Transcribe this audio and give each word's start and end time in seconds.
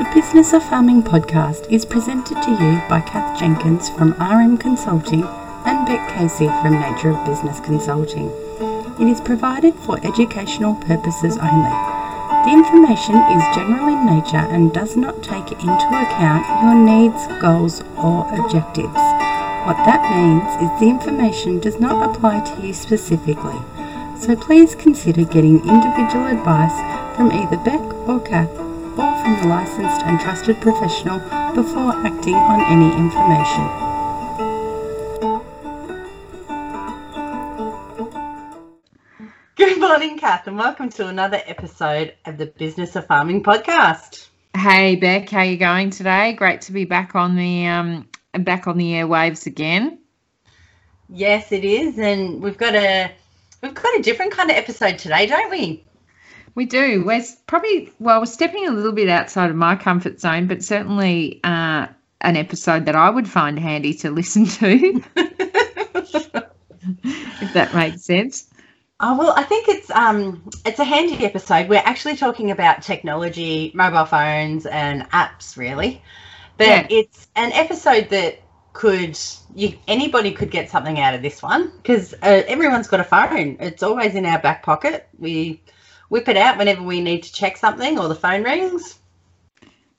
The 0.00 0.14
Business 0.14 0.54
of 0.54 0.62
Farming 0.64 1.02
podcast 1.02 1.70
is 1.70 1.84
presented 1.84 2.40
to 2.40 2.50
you 2.52 2.80
by 2.88 3.02
Cath 3.02 3.38
Jenkins 3.38 3.90
from 3.90 4.14
RM 4.14 4.56
Consulting 4.56 5.24
and 5.24 5.86
Bec 5.86 6.08
Casey 6.16 6.46
from 6.46 6.80
Nature 6.80 7.10
of 7.10 7.26
Business 7.26 7.60
Consulting. 7.60 8.30
It 8.98 9.12
is 9.12 9.20
provided 9.20 9.74
for 9.74 9.98
educational 10.02 10.74
purposes 10.76 11.36
only. 11.36 11.76
The 12.48 12.50
information 12.50 13.16
is 13.16 13.54
general 13.54 13.88
in 13.88 14.06
nature 14.06 14.48
and 14.48 14.72
does 14.72 14.96
not 14.96 15.22
take 15.22 15.52
into 15.52 15.68
account 15.68 16.48
your 16.64 16.76
needs, 16.76 17.26
goals, 17.38 17.82
or 17.98 18.24
objectives. 18.40 19.04
What 19.68 19.84
that 19.84 20.00
means 20.16 20.48
is 20.64 20.80
the 20.80 20.88
information 20.88 21.60
does 21.60 21.78
not 21.78 22.08
apply 22.08 22.40
to 22.40 22.66
you 22.66 22.72
specifically. 22.72 23.60
So 24.18 24.34
please 24.34 24.74
consider 24.74 25.24
getting 25.24 25.60
individual 25.68 26.26
advice 26.26 27.16
from 27.18 27.30
either 27.32 27.58
Bec 27.58 27.82
or 28.08 28.18
Cath 28.20 28.59
from 29.22 29.34
a 29.34 29.46
licensed 29.46 30.02
and 30.06 30.18
trusted 30.20 30.60
professional 30.60 31.18
before 31.54 31.92
acting 32.06 32.34
on 32.34 32.60
any 32.72 32.90
information. 32.96 33.66
Good 39.56 39.78
morning, 39.78 40.18
Cath, 40.18 40.46
and 40.46 40.56
welcome 40.56 40.88
to 40.90 41.06
another 41.06 41.40
episode 41.44 42.14
of 42.24 42.38
the 42.38 42.46
Business 42.46 42.96
of 42.96 43.06
Farming 43.06 43.42
podcast. 43.42 44.28
Hey 44.56 44.96
Bec, 44.96 45.28
how 45.28 45.42
you 45.42 45.58
going 45.58 45.90
today? 45.90 46.32
Great 46.32 46.62
to 46.62 46.72
be 46.72 46.86
back 46.86 47.14
on 47.14 47.36
the 47.36 47.66
um, 47.66 48.08
back 48.32 48.66
on 48.66 48.78
the 48.78 48.92
airwaves 48.92 49.46
again. 49.46 49.98
Yes, 51.10 51.52
it 51.52 51.64
is, 51.64 51.98
and 51.98 52.42
we've 52.42 52.56
got 52.56 52.74
a 52.74 53.12
we've 53.62 53.74
got 53.74 53.98
a 53.98 54.02
different 54.02 54.32
kind 54.32 54.50
of 54.50 54.56
episode 54.56 54.98
today, 54.98 55.26
don't 55.26 55.50
we? 55.50 55.84
We 56.60 56.66
do. 56.66 57.02
We're 57.06 57.24
probably 57.46 57.90
well, 58.00 58.20
we're 58.20 58.26
stepping 58.26 58.68
a 58.68 58.70
little 58.70 58.92
bit 58.92 59.08
outside 59.08 59.48
of 59.48 59.56
my 59.56 59.76
comfort 59.76 60.20
zone, 60.20 60.46
but 60.46 60.62
certainly 60.62 61.40
uh, 61.42 61.86
an 62.20 62.36
episode 62.36 62.84
that 62.84 62.94
I 62.94 63.08
would 63.08 63.26
find 63.26 63.58
handy 63.58 63.94
to 63.94 64.10
listen 64.20 64.44
to, 64.44 65.02
if 67.02 67.54
that 67.54 67.74
makes 67.74 68.02
sense. 68.02 68.50
Oh 69.00 69.16
well, 69.16 69.32
I 69.38 69.42
think 69.44 69.68
it's 69.68 69.90
um 69.92 70.50
it's 70.66 70.78
a 70.78 70.84
handy 70.84 71.24
episode. 71.24 71.66
We're 71.70 71.80
actually 71.82 72.16
talking 72.16 72.50
about 72.50 72.82
technology, 72.82 73.70
mobile 73.74 74.04
phones, 74.04 74.66
and 74.66 75.08
apps, 75.12 75.56
really. 75.56 76.02
But 76.58 76.66
Yeah. 76.66 76.86
it's 76.90 77.26
an 77.36 77.52
episode 77.52 78.10
that 78.10 78.38
could 78.74 79.18
you 79.54 79.78
anybody 79.88 80.32
could 80.32 80.50
get 80.50 80.68
something 80.68 81.00
out 81.00 81.14
of 81.14 81.22
this 81.22 81.42
one 81.42 81.72
because 81.78 82.12
uh, 82.22 82.42
everyone's 82.46 82.86
got 82.86 83.00
a 83.00 83.04
phone. 83.04 83.56
It's 83.60 83.82
always 83.82 84.14
in 84.14 84.26
our 84.26 84.38
back 84.38 84.62
pocket. 84.62 85.08
We 85.18 85.62
whip 86.10 86.28
it 86.28 86.36
out 86.36 86.58
whenever 86.58 86.82
we 86.82 87.00
need 87.00 87.22
to 87.22 87.32
check 87.32 87.56
something 87.56 87.98
or 87.98 88.08
the 88.08 88.14
phone 88.14 88.42
rings. 88.44 88.98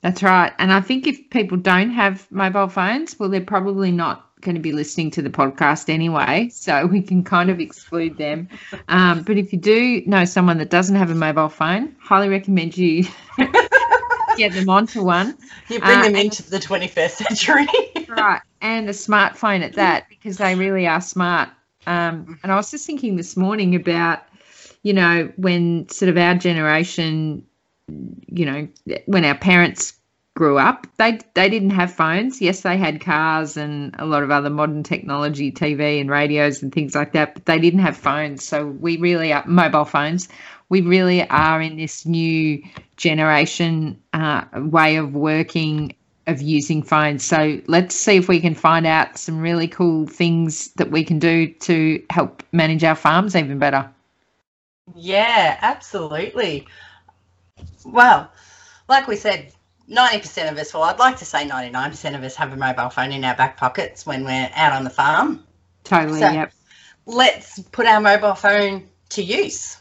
That's 0.02 0.23
right. 0.23 0.52
And 0.59 0.72
I 0.72 0.81
think 0.81 1.06
if 1.08 1.30
people 1.30 1.58
don't 1.58 1.92
have 1.92 2.31
mobile 2.31 2.68
phones, 2.68 3.20
well, 3.20 3.30
they're 3.30 3.42
probably 3.42 3.92
not 3.92 4.28
going 4.42 4.56
to 4.56 4.62
be 4.62 4.72
listening 4.72 5.12
to 5.12 5.22
the 5.22 5.30
podcast 5.30 5.88
anyway. 5.90 6.50
So 6.52 6.88
we 6.88 7.02
can 7.03 7.23
kind 7.23 7.52
of 7.52 7.59
exclude 7.59 8.18
them. 8.18 8.50
Um, 8.88 9.22
but 9.22 9.38
if 9.38 9.53
you 9.53 9.59
do 9.59 10.02
know 10.08 10.26
someone 10.26 10.58
that 10.58 10.72
doesn't 10.72 10.95
have 10.95 11.12
a 11.12 11.16
mobile 11.16 11.50
phone, 11.50 11.95
highly 12.00 12.30
recommend 12.30 12.75
you 12.75 13.03
get 14.38 14.53
them 14.53 14.70
onto 14.70 15.03
one. 15.03 15.38
You 15.70 15.80
bring 15.80 16.00
Uh, 16.00 16.03
them 16.03 16.16
into 16.16 16.50
the 16.50 16.58
21st 16.58 17.12
century. 17.12 17.68
Right. 18.09 18.42
And 18.62 18.90
a 18.90 18.94
smartphone 18.94 19.62
at 19.62 19.73
that 19.73 20.09
because 20.09 20.38
they 20.38 20.56
really 20.56 20.88
are 20.88 21.02
smart. 21.02 21.50
Um, 21.88 22.40
and 22.44 22.52
I 22.52 22.56
was 22.56 22.72
just 22.72 22.86
thinking 22.86 23.16
this 23.16 23.38
morning 23.38 23.75
about, 23.75 24.23
you 24.84 24.94
know, 24.94 25.32
when 25.36 25.88
sort 25.90 26.10
of 26.10 26.18
our 26.18 26.36
generation, 26.36 27.46
you 28.28 28.46
know, 28.46 28.68
when 29.06 29.26
our 29.26 29.38
parents 29.38 29.94
grew 30.36 30.58
up, 30.58 30.88
they 30.98 31.20
they 31.34 31.50
didn't 31.50 31.72
have 31.72 31.94
phones. 31.94 32.42
Yes, 32.42 32.62
they 32.62 32.78
had 32.78 33.02
cars 33.02 33.58
and 33.58 33.96
a 34.00 34.06
lot 34.06 34.24
of 34.24 34.32
other 34.32 34.50
modern 34.50 34.84
technology, 34.84 35.52
TV 35.52 36.00
and 36.00 36.09
radios 36.09 36.64
and 36.64 36.74
things 36.74 36.96
like 36.96 37.14
that, 37.14 37.34
but 37.34 37.46
they 37.46 37.59
didn't 37.59 37.81
have 37.81 37.97
phones. 37.97 38.44
So 38.44 38.68
we 38.68 38.97
really 38.97 39.34
are 39.34 39.46
mobile 39.46 39.86
phones. 39.86 40.30
We 40.69 40.81
really 40.81 41.28
are 41.30 41.62
in 41.62 41.78
this 41.78 42.06
new 42.06 42.63
generation 42.96 44.02
uh, 44.13 44.46
way 44.56 44.96
of 44.96 45.13
working 45.13 45.94
of 46.28 46.42
using 46.42 46.81
phones. 46.84 47.25
So 47.25 47.59
let's 47.68 47.96
see 47.96 48.16
if 48.16 48.28
we 48.28 48.40
can 48.40 48.56
find 48.56 48.86
out 48.86 49.18
some 49.18 49.40
really 49.40 49.68
cool 49.68 50.08
things 50.08 50.69
that 50.74 50.92
we 50.92 51.03
can 51.03 51.19
do 51.19 51.48
to 51.48 52.02
help 52.09 52.44
manage 52.52 52.84
our 52.84 52.96
farms 52.96 53.36
even 53.36 53.59
better. 53.59 53.90
Yeah, 54.96 55.58
absolutely. 55.62 56.68
Well, 57.86 58.31
like 58.90 59.08
we 59.08 59.16
said, 59.16 59.53
90% 59.90 60.52
of 60.52 60.58
us, 60.58 60.74
well, 60.74 60.84
I'd 60.84 61.00
like 61.00 61.18
to 61.18 61.25
say 61.25 61.47
99% 61.47 62.16
of 62.16 62.24
us 62.24 62.36
have 62.36 62.53
a 62.53 62.56
mobile 62.56 62.90
phone 62.90 63.12
in 63.12 63.24
our 63.24 63.36
back 63.36 63.58
pockets 63.58 64.06
when 64.06 64.24
we're 64.24 64.50
out 64.56 64.74
on 64.74 64.84
the 64.84 64.90
farm. 64.90 65.44
Totally. 65.84 66.19
So- 66.19 66.31
yep. 66.31 66.53
Let's 67.08 67.59
put 67.59 67.88
our 67.88 68.00
mobile 68.00 68.36
phone 68.36 68.88
to 69.09 69.24
use. 69.24 69.78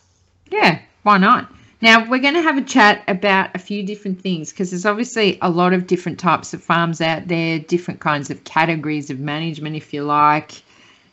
Yeah, 0.51 0.81
why 1.03 1.19
not? 1.19 1.53
Now, 1.83 2.09
we're 2.09 2.19
going 2.19 2.35
to 2.35 2.43
have 2.43 2.59
a 2.59 2.63
chat 2.63 3.05
about 3.09 3.51
a 3.55 3.59
few 3.59 3.83
different 3.83 4.21
things 4.21 4.51
because 4.51 4.71
there's 4.71 4.87
obviously 4.87 5.39
a 5.41 5.49
lot 5.49 5.73
of 5.73 5.87
different 5.87 6.19
types 6.19 6.53
of 6.53 6.63
farms 6.63 7.01
out 7.01 7.29
there, 7.29 7.59
different 7.59 8.01
kinds 8.01 8.31
of 8.31 8.45
categories 8.45 9.11
of 9.11 9.19
management, 9.19 9.77
if 9.77 9.95
you 9.95 10.03
like, 10.03 10.63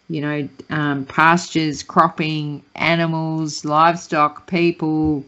you 0.10 0.22
know, 0.22 0.50
um, 0.70 1.06
pastures, 1.06 1.84
cropping, 1.84 2.64
animals, 2.76 3.66
livestock, 3.66 4.48
people, 4.48 5.24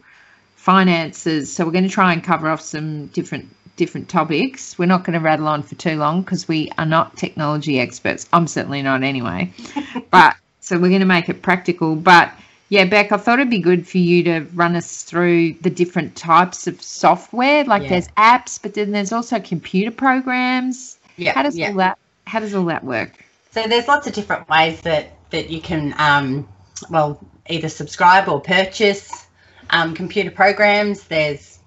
finances. 0.56 1.52
So, 1.52 1.64
we're 1.64 1.72
going 1.72 1.84
to 1.84 1.90
try 1.90 2.12
and 2.12 2.22
cover 2.22 2.48
off 2.48 2.60
some 2.60 3.06
different 3.08 3.48
different 3.76 4.10
topics. 4.10 4.78
We're 4.78 4.84
not 4.86 5.04
going 5.04 5.18
to 5.18 5.24
rattle 5.24 5.48
on 5.48 5.62
for 5.62 5.74
too 5.74 5.96
long 5.96 6.20
because 6.20 6.46
we 6.46 6.70
are 6.76 6.84
not 6.84 7.16
technology 7.16 7.80
experts. 7.80 8.28
I'm 8.30 8.46
certainly 8.46 8.82
not 8.82 9.02
anyway. 9.02 9.50
but 10.10 10.36
so 10.60 10.78
we're 10.78 10.90
going 10.90 11.00
to 11.00 11.06
make 11.06 11.30
it 11.30 11.40
practical. 11.40 11.96
But 11.96 12.30
yeah, 12.68 12.84
Bec, 12.84 13.10
I 13.10 13.16
thought 13.16 13.38
it'd 13.38 13.50
be 13.50 13.58
good 13.58 13.88
for 13.88 13.96
you 13.96 14.22
to 14.24 14.40
run 14.54 14.76
us 14.76 15.02
through 15.02 15.54
the 15.54 15.70
different 15.70 16.14
types 16.14 16.66
of 16.66 16.80
software. 16.82 17.64
Like 17.64 17.84
Yeah. 17.84 17.88
there's 17.88 18.08
apps, 18.18 18.60
but 18.60 18.74
then 18.74 18.92
there's 18.92 19.12
also 19.12 19.40
computer 19.40 19.90
programs. 19.90 20.98
Yeah. 21.16 21.32
How 21.32 21.42
does 21.42 21.56
yeah. 21.56 21.68
all 21.68 21.74
that 21.76 21.98
how 22.26 22.38
does 22.40 22.54
all 22.54 22.66
that 22.66 22.84
work? 22.84 23.24
So 23.52 23.66
there's 23.66 23.88
lots 23.88 24.06
of 24.06 24.12
different 24.12 24.48
ways 24.48 24.80
that 24.82 25.16
that 25.30 25.50
you 25.50 25.60
can, 25.60 25.94
um, 25.98 26.48
well, 26.88 27.20
either 27.48 27.68
subscribe 27.68 28.28
or 28.28 28.40
purchase 28.40 29.26
um, 29.70 29.94
computer 29.94 30.30
programs. 30.30 31.04
There's 31.04 31.58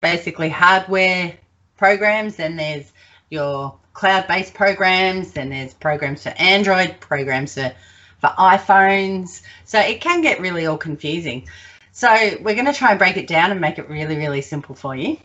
basically 0.00 0.48
hardware 0.48 1.34
programs, 1.76 2.40
and 2.40 2.58
there's 2.58 2.92
your 3.30 3.78
cloud-based 3.94 4.54
programs, 4.54 5.36
and 5.36 5.52
there's 5.52 5.74
programs 5.74 6.22
for 6.22 6.30
Android, 6.30 7.00
programs 7.00 7.54
for 7.54 7.72
for 8.20 8.28
iPhones. 8.38 9.42
So 9.64 9.78
it 9.78 10.00
can 10.00 10.22
get 10.22 10.40
really 10.40 10.66
all 10.66 10.78
confusing. 10.78 11.46
So 11.92 12.08
we're 12.40 12.54
going 12.54 12.66
to 12.66 12.72
try 12.72 12.90
and 12.90 12.98
break 12.98 13.16
it 13.16 13.28
down 13.28 13.50
and 13.50 13.60
make 13.60 13.78
it 13.78 13.88
really, 13.88 14.16
really 14.16 14.40
simple 14.40 14.74
for 14.74 14.96
you. 14.96 15.18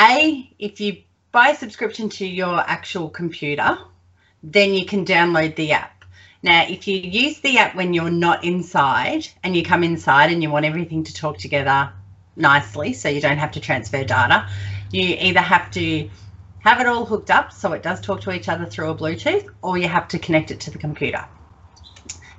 A, 0.00 0.50
if 0.58 0.80
you 0.80 1.02
buy 1.32 1.50
a 1.50 1.56
subscription 1.56 2.08
to 2.08 2.26
your 2.26 2.58
actual 2.58 3.10
computer, 3.10 3.78
then 4.42 4.74
you 4.74 4.84
can 4.84 5.04
download 5.04 5.56
the 5.56 5.72
app. 5.72 6.04
Now, 6.42 6.64
if 6.68 6.86
you 6.86 6.96
use 6.98 7.40
the 7.40 7.58
app 7.58 7.74
when 7.74 7.92
you're 7.94 8.10
not 8.10 8.44
inside 8.44 9.26
and 9.42 9.56
you 9.56 9.64
come 9.64 9.82
inside 9.82 10.30
and 10.30 10.42
you 10.42 10.50
want 10.50 10.64
everything 10.64 11.02
to 11.04 11.14
talk 11.14 11.38
together 11.38 11.92
nicely 12.36 12.92
so 12.92 13.08
you 13.08 13.20
don't 13.20 13.38
have 13.38 13.52
to 13.52 13.60
transfer 13.60 14.04
data, 14.04 14.48
you 14.92 15.16
either 15.18 15.40
have 15.40 15.70
to 15.72 16.08
have 16.60 16.80
it 16.80 16.86
all 16.86 17.04
hooked 17.04 17.30
up 17.30 17.52
so 17.52 17.72
it 17.72 17.82
does 17.82 18.00
talk 18.00 18.20
to 18.20 18.32
each 18.32 18.48
other 18.48 18.66
through 18.66 18.90
a 18.90 18.94
Bluetooth 18.94 19.48
or 19.62 19.78
you 19.78 19.88
have 19.88 20.08
to 20.08 20.18
connect 20.18 20.50
it 20.50 20.60
to 20.60 20.70
the 20.70 20.78
computer. 20.78 21.24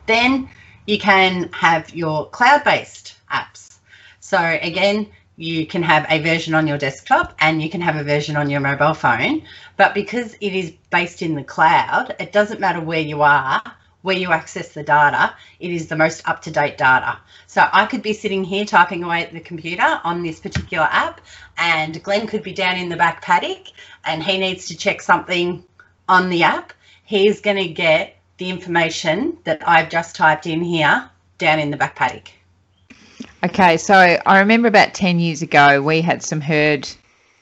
Then 0.06 0.50
you 0.86 0.98
can 0.98 1.50
have 1.52 1.94
your 1.94 2.30
cloud 2.30 2.64
based 2.64 3.16
apps. 3.32 3.78
So, 4.20 4.38
again, 4.62 5.08
you 5.38 5.68
can 5.68 5.84
have 5.84 6.06
a 6.10 6.20
version 6.20 6.56
on 6.56 6.66
your 6.66 6.80
desktop 6.80 7.36
and 7.40 7.62
you 7.62 7.70
can 7.70 7.80
have 7.80 7.96
a 7.96 8.04
version 8.04 8.36
on 8.36 8.50
your 8.50 8.60
mobile 8.60 8.96
phone. 8.96 9.44
But 9.78 9.94
because 9.94 10.34
it 10.42 10.54
is 10.54 10.74
based 10.90 11.22
in 11.22 11.36
the 11.36 11.44
cloud, 11.44 12.16
it 12.20 12.32
doesn't 12.32 12.60
matter 12.60 12.82
where 12.82 13.00
you 13.00 13.22
are, 13.22 13.62
where 14.02 14.18
you 14.18 14.32
access 14.32 14.74
the 14.74 14.82
data, 14.82 15.36
it 15.60 15.72
is 15.72 15.88
the 15.88 15.96
most 15.96 16.28
up 16.28 16.42
to 16.42 16.52
date 16.52 16.78
data. 16.78 17.20
So 17.46 17.68
I 17.72 17.86
could 17.86 18.02
be 18.02 18.14
sitting 18.14 18.44
here 18.44 18.66
typing 18.66 19.04
away 19.04 19.24
at 19.24 19.32
the 19.32 19.40
computer 19.40 20.02
on 20.04 20.24
this 20.24 20.40
particular 20.40 20.88
app, 20.92 21.22
and 21.58 22.04
Glenn 22.04 22.26
could 22.26 22.44
be 22.44 22.54
down 22.54 22.78
in 22.78 22.90
the 22.90 22.98
back 22.98 23.22
paddock 23.22 23.68
and 24.06 24.24
he 24.24 24.40
needs 24.40 24.68
to 24.68 24.78
check 24.78 25.02
something 25.02 25.64
on 26.10 26.30
the 26.30 26.44
app. 26.44 26.74
He's 27.04 27.42
going 27.42 27.58
to 27.58 27.68
get 27.68 28.18
the 28.38 28.50
information 28.50 29.38
that 29.44 29.68
I've 29.68 29.90
just 29.90 30.16
typed 30.16 30.48
in 30.48 30.64
here 30.64 31.10
down 31.38 31.60
in 31.60 31.70
the 31.70 31.78
back 31.78 31.96
paddock. 31.96 32.32
Okay, 33.44 33.78
so 33.78 33.96
I 34.26 34.40
remember 34.40 34.68
about 34.68 34.94
ten 34.94 35.20
years 35.20 35.42
ago 35.42 35.82
we 35.82 36.02
had 36.02 36.24
some 36.24 36.42
herd 36.42 36.90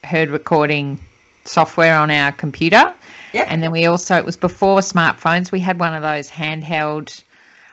herd 0.04 0.28
recording 0.28 1.00
software 1.44 1.96
on 1.96 2.10
our 2.10 2.32
computer. 2.32 2.94
Yep. 3.32 3.46
And 3.50 3.62
then 3.62 3.70
we 3.72 3.86
also, 3.86 4.16
it 4.16 4.24
was 4.24 4.36
before 4.36 4.80
smartphones, 4.80 5.52
we 5.52 5.60
had 5.60 5.78
one 5.80 5.94
of 5.94 6.02
those 6.02 6.30
handheld, 6.30 7.22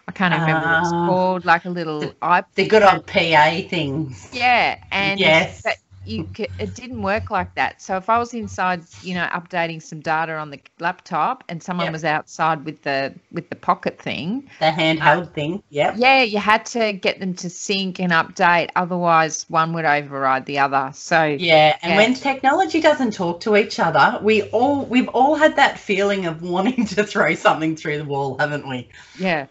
I 0.08 0.12
can't 0.12 0.34
remember 0.34 0.68
what 0.68 0.80
it's 0.80 0.92
Ah. 0.92 1.08
called, 1.08 1.46
like 1.46 1.66
a 1.66 1.70
little 1.70 2.04
iP 2.22 2.46
The 2.56 2.68
good 2.68 2.84
old 2.84 3.06
PA 3.08 3.62
things. 3.70 4.30
Yeah. 4.34 4.78
And 4.92 5.20
Yes. 5.20 5.64
You 6.06 6.30
it 6.38 6.76
didn't 6.76 7.02
work 7.02 7.32
like 7.32 7.56
that. 7.56 7.82
So 7.82 7.98
if 7.98 8.10
I 8.10 8.18
was 8.20 8.34
inside, 8.34 8.84
you 9.02 9.14
know, 9.16 9.28
updating 9.32 9.82
some 9.82 10.02
data 10.02 10.34
on 10.36 10.50
the 10.52 10.60
laptop, 10.80 11.44
and 11.50 11.62
someone 11.62 11.86
Yep. 11.86 11.94
was 11.94 12.04
outside 12.04 12.66
with 12.66 12.82
the 12.84 13.14
with 13.32 13.50
the 13.50 13.56
pocket 13.56 14.00
thing, 14.02 14.50
The 14.60 14.66
handheld 14.72 15.34
thing. 15.34 15.64
yeah, 15.70 15.98
yeah, 15.98 16.22
you 16.24 16.40
had 16.40 16.66
to 16.68 16.94
get 16.94 17.20
them 17.20 17.34
to 17.36 17.50
sync 17.50 18.00
and 18.00 18.12
update. 18.12 18.70
Otherwise, 18.76 19.46
one 19.50 19.74
would 19.74 19.86
override 19.86 20.46
the 20.46 20.60
other. 20.60 20.92
So 20.94 21.24
Yeah, 21.24 21.78
and 21.82 21.92
Yeah. 21.92 21.98
when 21.98 22.14
technology 22.16 22.82
doesn't 22.82 23.14
talk 23.14 23.42
to 23.42 23.56
each 23.58 23.80
other, 23.80 24.20
we 24.24 24.44
all 24.44 24.86
we've 24.86 25.10
all 25.10 25.36
had 25.36 25.56
that 25.58 25.80
feeling 25.80 26.26
of 26.26 26.42
wanting 26.42 26.86
to 26.96 27.04
throw 27.04 27.36
something 27.36 27.76
through 27.76 27.98
the 28.00 28.06
wall, 28.06 28.38
haven't 28.40 28.68
we? 28.68 28.90
Yeah. 29.16 29.48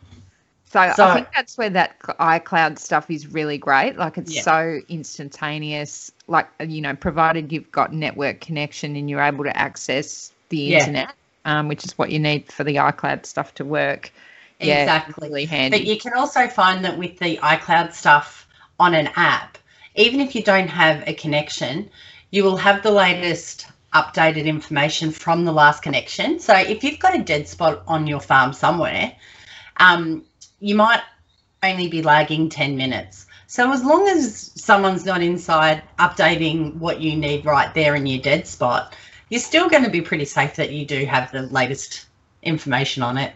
So, 0.72 0.90
So- 0.96 1.06
I 1.06 1.14
think 1.14 1.28
that's 1.34 1.58
where 1.58 1.68
that 1.70 1.98
iCloud 2.00 2.78
stuff 2.78 3.10
is 3.10 3.26
really 3.26 3.58
great. 3.58 3.98
Like 3.98 4.16
it's 4.16 4.34
Yeah. 4.34 4.42
so 4.42 4.80
instantaneous. 4.88 6.10
Like 6.28 6.48
you 6.60 6.80
know, 6.80 6.96
provided 6.96 7.52
you've 7.52 7.70
got 7.72 7.92
network 7.92 8.40
connection 8.40 8.96
and 8.96 9.10
you're 9.10 9.20
able 9.20 9.44
to 9.44 9.54
access 9.56 10.32
the 10.48 10.56
Yeah. 10.56 10.78
internet, 10.78 11.12
um, 11.44 11.68
which 11.68 11.84
is 11.84 11.98
what 11.98 12.10
you 12.10 12.18
need 12.18 12.50
for 12.50 12.64
the 12.64 12.76
iCloud 12.76 13.26
stuff 13.26 13.54
to 13.56 13.64
work. 13.66 14.12
Yeah, 14.60 14.82
Exactly. 14.82 15.28
really 15.28 15.44
handy. 15.44 15.76
But 15.78 15.86
you 15.86 15.98
can 15.98 16.14
also 16.14 16.48
find 16.48 16.84
that 16.84 16.96
with 16.96 17.18
the 17.18 17.36
iCloud 17.42 17.92
stuff 17.92 18.46
on 18.80 18.94
an 18.94 19.10
app, 19.16 19.58
even 19.94 20.20
if 20.20 20.34
you 20.34 20.42
don't 20.42 20.68
have 20.68 21.02
a 21.06 21.12
connection, 21.12 21.90
you 22.30 22.44
will 22.44 22.56
have 22.56 22.82
the 22.82 22.92
latest 22.92 23.66
updated 23.92 24.46
information 24.46 25.10
from 25.10 25.44
the 25.44 25.52
last 25.52 25.82
connection. 25.82 26.38
So 26.38 26.54
if 26.54 26.82
you've 26.82 26.98
got 26.98 27.14
a 27.14 27.22
dead 27.22 27.46
spot 27.46 27.82
on 27.86 28.06
your 28.06 28.20
farm 28.20 28.54
somewhere, 28.54 29.12
um, 29.78 30.24
you 30.62 30.76
might 30.76 31.02
only 31.62 31.88
be 31.88 32.02
lagging 32.02 32.48
10 32.48 32.76
minutes. 32.76 33.26
So 33.48 33.72
as 33.72 33.84
long 33.84 34.08
as 34.08 34.52
someone's 34.54 35.04
not 35.04 35.22
inside 35.22 35.82
updating 35.98 36.76
what 36.76 37.00
you 37.00 37.16
need 37.16 37.44
right 37.44 37.72
there 37.74 37.94
in 37.94 38.06
your 38.06 38.20
dead 38.22 38.46
spot, 38.46 38.96
you're 39.28 39.40
still 39.40 39.68
going 39.68 39.84
to 39.84 39.90
be 39.90 40.00
pretty 40.00 40.24
safe 40.24 40.56
that 40.56 40.70
you 40.70 40.86
do 40.86 41.04
have 41.04 41.30
the 41.32 41.42
latest 41.42 42.06
information 42.42 43.02
on 43.02 43.18
it. 43.18 43.34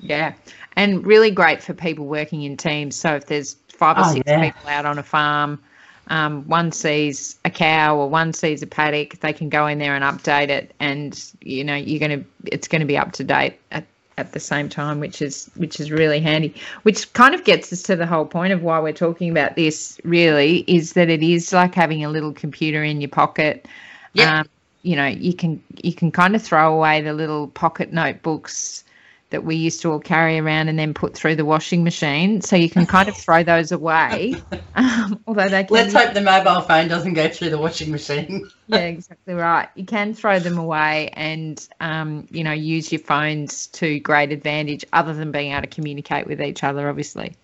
Yeah, 0.00 0.34
and 0.76 1.04
really 1.06 1.30
great 1.30 1.62
for 1.62 1.74
people 1.74 2.06
working 2.06 2.42
in 2.42 2.56
teams. 2.56 2.96
So 2.96 3.14
if 3.16 3.26
there's 3.26 3.56
five 3.68 3.98
or 3.98 4.04
Oh, 4.04 4.12
six 4.12 4.22
yeah. 4.26 4.40
people 4.40 4.68
out 4.68 4.86
on 4.86 4.98
a 4.98 5.02
farm, 5.02 5.60
um, 6.08 6.46
one 6.48 6.72
sees 6.72 7.38
a 7.44 7.50
cow 7.50 7.96
or 7.96 8.08
one 8.08 8.32
sees 8.32 8.62
a 8.62 8.66
paddock, 8.66 9.20
they 9.20 9.32
can 9.32 9.48
go 9.48 9.66
in 9.66 9.78
there 9.78 9.94
and 9.94 10.04
update 10.04 10.48
it, 10.48 10.74
and 10.80 11.22
you 11.40 11.64
know 11.64 11.74
you're 11.74 12.00
gonna 12.00 12.24
it's 12.46 12.68
going 12.68 12.80
to 12.80 12.86
be 12.86 12.98
up 12.98 13.12
to 13.12 13.24
date 13.24 13.58
at, 13.70 13.84
at 14.18 14.32
the 14.32 14.40
same 14.40 14.68
time, 14.68 15.00
which 15.00 15.22
is 15.22 15.50
which 15.56 15.80
is 15.80 15.90
really 15.90 16.20
handy. 16.20 16.54
Which 16.82 17.12
kind 17.12 17.34
of 17.34 17.44
gets 17.44 17.72
us 17.72 17.82
to 17.84 17.96
the 17.96 18.06
whole 18.06 18.26
point 18.26 18.52
of 18.52 18.62
why 18.62 18.78
we're 18.80 18.92
talking 18.92 19.30
about 19.30 19.56
this. 19.56 20.00
Really, 20.04 20.64
is 20.66 20.92
that 20.94 21.08
it 21.08 21.22
is 21.22 21.52
like 21.52 21.74
having 21.74 22.04
a 22.04 22.08
little 22.08 22.32
computer 22.32 22.82
in 22.82 23.00
your 23.00 23.10
pocket. 23.10 23.66
Yep. 24.14 24.28
Um, 24.28 24.48
you 24.82 24.96
know, 24.96 25.06
you 25.06 25.34
can 25.34 25.62
you 25.82 25.94
can 25.94 26.10
kind 26.10 26.34
of 26.34 26.42
throw 26.42 26.74
away 26.74 27.00
the 27.00 27.14
little 27.14 27.48
pocket 27.48 27.92
notebooks 27.92 28.84
that 29.32 29.44
we 29.44 29.56
used 29.56 29.82
to 29.82 29.90
all 29.90 29.98
carry 29.98 30.38
around 30.38 30.68
and 30.68 30.78
then 30.78 30.94
put 30.94 31.14
through 31.14 31.36
the 31.36 31.44
washing 31.44 31.82
machine. 31.82 32.40
So 32.40 32.56
you 32.56 32.70
can 32.70 32.86
kind 32.86 33.08
of 33.08 33.16
throw 33.16 33.42
those 33.42 33.72
away. 33.72 34.36
Um, 34.74 35.20
although 35.26 35.50
they 35.50 35.64
can 35.64 35.74
Let's 35.74 35.92
hope 35.92 36.14
the 36.14 36.22
mobile 36.22 36.62
phone 36.62 36.88
doesn't 36.88 37.12
go 37.12 37.28
through 37.28 37.50
the 37.50 37.58
washing 37.58 37.90
machine. 37.90 38.48
yeah, 38.68 38.78
exactly 38.78 39.34
right. 39.34 39.68
You 39.74 39.84
can 39.84 40.14
throw 40.14 40.38
them 40.38 40.56
away 40.56 41.10
and 41.12 41.68
um, 41.80 42.26
you 42.30 42.42
know 42.42 42.52
use 42.52 42.90
your 42.90 43.00
phones 43.00 43.66
to 43.68 44.00
great 44.00 44.32
advantage, 44.32 44.86
other 44.90 45.12
than 45.12 45.30
being 45.30 45.52
able 45.52 45.60
to 45.60 45.66
communicate 45.66 46.26
with 46.26 46.40
each 46.40 46.64
other. 46.64 46.88
Obviously, 46.88 47.34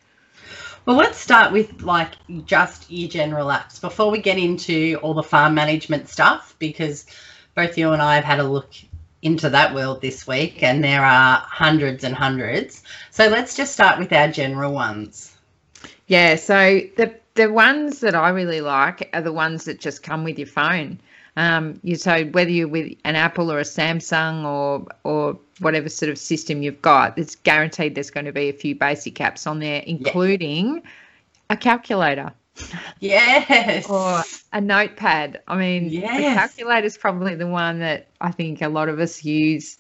Well, 0.87 0.97
let's 0.97 1.19
start 1.19 1.53
with 1.53 1.83
like 1.83 2.13
just 2.47 2.91
your 2.91 3.11
general 3.11 3.49
apps 3.49 3.79
before 3.79 4.11
we 4.11 4.23
get 4.23 4.39
into 4.39 4.99
all 5.03 5.13
the 5.13 5.23
farm 5.23 5.55
management 5.55 6.09
stuff 6.09 6.57
because 6.59 7.05
both 7.55 7.77
you 7.77 7.93
and 7.93 8.01
I 8.01 8.15
have 8.15 8.25
had 8.25 8.41
a 8.41 8.45
look 8.45 8.73
into 9.23 9.51
that 9.51 9.75
world 9.75 10.01
this 10.01 10.27
week 10.27 10.63
and 10.63 10.83
there 10.83 11.05
are 11.05 11.39
hundreds 11.39 12.05
and 12.05 12.15
hundreds. 12.15 12.83
So 13.11 13.29
let's 13.29 13.57
just 13.57 13.73
start 13.73 13.99
with 13.99 14.13
our 14.13 14.29
general 14.29 14.73
ones. 14.73 15.37
yeah. 16.07 16.37
So 16.37 16.81
the 16.97 17.15
the 17.35 17.53
ones 17.53 18.01
that 18.01 18.15
I 18.15 18.31
really 18.31 18.61
like 18.61 19.09
are 19.13 19.23
the 19.23 19.33
ones 19.33 19.65
that 19.65 19.81
just 19.81 20.03
come 20.03 20.25
with 20.25 20.39
your 20.39 20.49
phone. 20.49 20.99
Um, 21.37 21.79
you 21.85 21.95
so 21.95 22.25
whether 22.27 22.51
you're 22.51 22.69
with 22.69 22.95
an 23.05 23.15
Apple 23.15 23.53
or 23.53 23.61
a 23.61 23.65
Samsung 23.65 24.45
or 24.45 24.87
or 25.05 25.39
whatever 25.61 25.89
sort 25.89 26.11
of 26.11 26.19
system 26.19 26.63
you've 26.63 26.83
got, 26.83 27.17
it's 27.19 27.37
guaranteed 27.37 27.95
there's 27.95 28.11
going 28.11 28.27
to 28.27 28.33
be 28.33 28.49
a 28.49 28.53
few 28.53 28.75
basic 28.75 29.15
apps 29.17 29.47
on 29.47 29.61
there, 29.61 29.83
including 29.87 30.83
a 31.51 31.57
calculator. 31.57 32.33
Yes. 33.01 33.85
or 33.85 34.25
a 34.53 34.61
notepad. 34.61 35.41
I 35.49 35.57
mean, 35.57 36.01
the 36.15 36.25
Yes. 36.25 36.25
calculator 36.25 36.87
is 36.87 36.97
probably 36.99 37.35
the 37.35 37.47
one 37.47 37.81
that 37.81 38.07
I 38.21 38.31
think 38.31 38.63
a 38.63 38.69
lot 38.69 38.89
of 38.89 38.99
us 38.99 39.25
use 39.25 39.79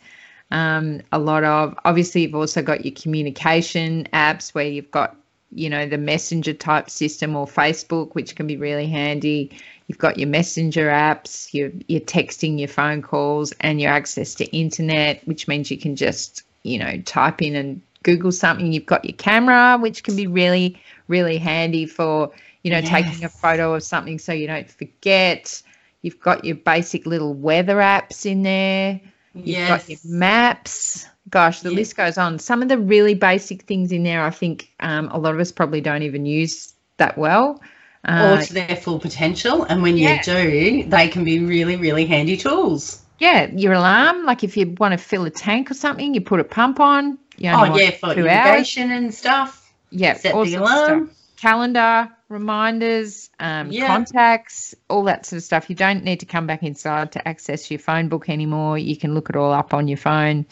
um, 0.50 1.00
a 1.12 1.18
lot 1.18 1.44
of. 1.44 1.74
Obviously, 1.84 2.22
you've 2.22 2.34
also 2.34 2.62
got 2.62 2.84
your 2.84 2.94
communication 2.94 4.08
apps 4.12 4.54
where 4.54 4.66
you've 4.66 4.90
got, 4.90 5.16
you 5.52 5.68
know, 5.70 5.86
the 5.86 5.98
messenger 5.98 6.52
type 6.54 6.90
system 6.90 7.36
or 7.36 7.46
Facebook, 7.46 8.14
which 8.14 8.36
can 8.36 8.46
be 8.46 8.56
really 8.56 8.86
handy. 8.86 9.50
You've 9.88 9.98
got 9.98 10.18
your 10.18 10.28
messenger 10.28 10.88
apps, 10.88 11.52
your 11.54 11.70
your 11.88 12.00
texting, 12.00 12.58
your 12.58 12.68
phone 12.68 13.02
calls, 13.02 13.52
and 13.60 13.80
your 13.80 13.90
access 13.90 14.34
to 14.36 14.44
internet, 14.56 15.26
which 15.26 15.48
means 15.48 15.70
you 15.70 15.78
can 15.78 15.96
just, 15.96 16.42
you 16.62 16.78
know, 16.78 17.00
type 17.02 17.42
in 17.42 17.54
and 17.56 17.80
Google 18.02 18.32
something. 18.32 18.72
You've 18.72 18.86
got 18.86 19.04
your 19.04 19.16
camera, 19.16 19.78
which 19.78 20.02
can 20.02 20.16
be 20.16 20.26
really, 20.26 20.80
really 21.08 21.38
handy 21.38 21.86
for, 21.86 22.30
you 22.62 22.70
know, 22.70 22.80
taking 22.80 23.24
a 23.24 23.28
photo 23.28 23.74
of 23.74 23.82
something 23.82 24.18
so 24.18 24.32
you 24.32 24.46
don't 24.46 24.68
forget. 24.70 25.62
You've 26.02 26.20
got 26.20 26.44
your 26.44 26.56
basic 26.56 27.06
little 27.06 27.34
weather 27.34 27.76
apps 27.76 28.24
in 28.26 28.42
there. 28.42 29.00
You've 29.34 29.46
yes. 29.46 29.68
got 29.68 29.88
your 29.88 29.98
maps. 30.04 31.06
Gosh, 31.30 31.60
the 31.60 31.70
Yeah. 31.70 31.76
list 31.76 31.96
goes 31.96 32.16
on. 32.18 32.38
Some 32.38 32.62
of 32.62 32.68
the 32.68 32.78
really 32.78 33.14
basic 33.14 33.62
things 33.62 33.92
in 33.92 34.02
there, 34.02 34.22
I 34.24 34.30
think 34.30 34.70
um, 34.80 35.08
a 35.12 35.18
lot 35.18 35.34
of 35.34 35.40
us 35.40 35.52
probably 35.52 35.80
don't 35.80 36.02
even 36.02 36.24
use 36.26 36.72
that 36.96 37.18
well. 37.18 37.60
or 38.08 38.12
Uh, 38.14 38.40
to 38.42 38.54
their 38.54 38.76
full 38.76 38.98
potential. 39.00 39.64
And 39.64 39.82
when 39.82 39.96
yeah. 39.98 40.14
you 40.16 40.22
do, 40.22 40.88
they 40.88 41.08
can 41.08 41.24
be 41.24 41.40
really, 41.40 41.76
really 41.76 42.06
handy 42.06 42.36
tools. 42.36 43.02
yeah, 43.18 43.50
your 43.54 43.72
alarm, 43.72 44.24
like 44.24 44.44
if 44.44 44.56
you 44.56 44.72
want 44.78 44.92
to 44.92 44.98
fill 44.98 45.24
a 45.24 45.30
tank 45.30 45.70
or 45.70 45.74
something, 45.74 46.14
you 46.14 46.20
put 46.20 46.38
a 46.38 46.44
pump 46.44 46.78
on. 46.78 47.18
You 47.36 47.50
Oh, 47.50 47.76
yeah, 47.76 47.90
for 47.90 48.14
two 48.14 48.28
hours. 48.28 48.48
irrigation 48.48 48.92
and 48.92 49.12
stuff. 49.12 49.72
Yeah, 49.90 50.14
Set 50.14 50.32
the 50.32 50.54
alarm. 50.54 51.10
calendar 51.36 52.08
reminders 52.28 53.30
um, 53.40 53.70
Yeah. 53.70 53.86
contacts 53.86 54.74
all 54.90 55.04
that 55.04 55.24
sort 55.26 55.38
of 55.38 55.44
stuff 55.44 55.70
you 55.70 55.76
don't 55.76 56.04
need 56.04 56.20
to 56.20 56.26
come 56.26 56.46
back 56.46 56.62
inside 56.62 57.12
to 57.12 57.26
access 57.28 57.70
your 57.70 57.80
phone 57.80 58.08
book 58.08 58.28
anymore 58.28 58.76
you 58.78 58.96
can 58.96 59.14
look 59.14 59.30
it 59.30 59.36
all 59.36 59.52
up 59.52 59.72
on 59.72 59.88
your 59.88 59.96
phone 59.96 60.44